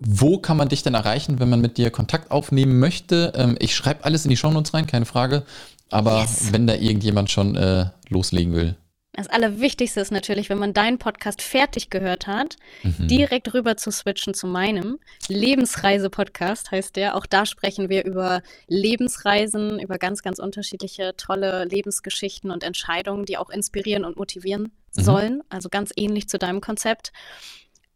[0.00, 3.32] Wo kann man dich denn erreichen, wenn man mit dir Kontakt aufnehmen möchte?
[3.36, 5.44] Ähm, ich schreibe alles in die Shownotes rein, keine Frage.
[5.90, 6.52] Aber yes.
[6.52, 8.76] wenn da irgendjemand schon äh, loslegen will.
[9.12, 13.08] Das Allerwichtigste ist natürlich, wenn man deinen Podcast fertig gehört hat, mhm.
[13.08, 14.98] direkt rüber zu switchen zu meinem.
[15.28, 17.16] Lebensreise-Podcast heißt der.
[17.16, 23.36] Auch da sprechen wir über Lebensreisen, über ganz, ganz unterschiedliche tolle Lebensgeschichten und Entscheidungen, die
[23.36, 25.02] auch inspirieren und motivieren mhm.
[25.02, 25.42] sollen.
[25.48, 27.12] Also ganz ähnlich zu deinem Konzept.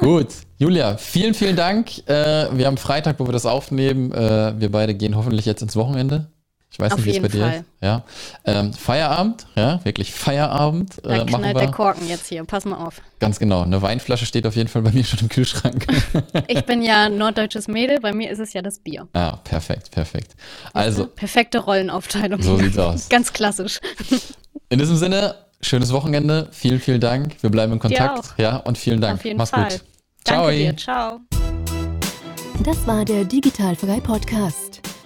[0.00, 2.06] Gut, Julia, vielen, vielen Dank.
[2.08, 4.12] Äh, wir haben Freitag, wo wir das aufnehmen.
[4.12, 6.28] Äh, wir beide gehen hoffentlich jetzt ins Wochenende.
[6.70, 7.54] Ich weiß Auf nicht, wie es bei dir Fall.
[7.54, 7.64] ist.
[7.80, 8.02] Ja.
[8.44, 10.98] Ähm, Feierabend, ja, wirklich Feierabend.
[11.04, 13.00] Äh, da knallt der Korken jetzt hier, pass mal auf.
[13.18, 15.86] Ganz genau, eine Weinflasche steht auf jeden Fall bei mir schon im Kühlschrank.
[16.48, 19.08] ich bin ja norddeutsches Mädel, bei mir ist es ja das Bier.
[19.14, 20.34] Ah, perfekt, perfekt.
[20.74, 21.06] Also.
[21.06, 22.42] Perfekte Rollenaufteilung.
[22.42, 23.08] So sieht's aus.
[23.08, 23.80] Ganz klassisch.
[24.68, 26.48] In diesem Sinne, schönes Wochenende.
[26.50, 27.36] Vielen, vielen Dank.
[27.42, 28.34] Wir bleiben in Kontakt.
[28.36, 29.20] Ja, und vielen Dank.
[29.20, 29.70] Auf jeden Mach's Fall.
[29.70, 29.80] gut.
[30.24, 30.50] Danke Ciao.
[30.50, 30.76] Dir.
[30.76, 31.20] Ciao.
[32.64, 34.75] Das war der Digitalfrei Podcast.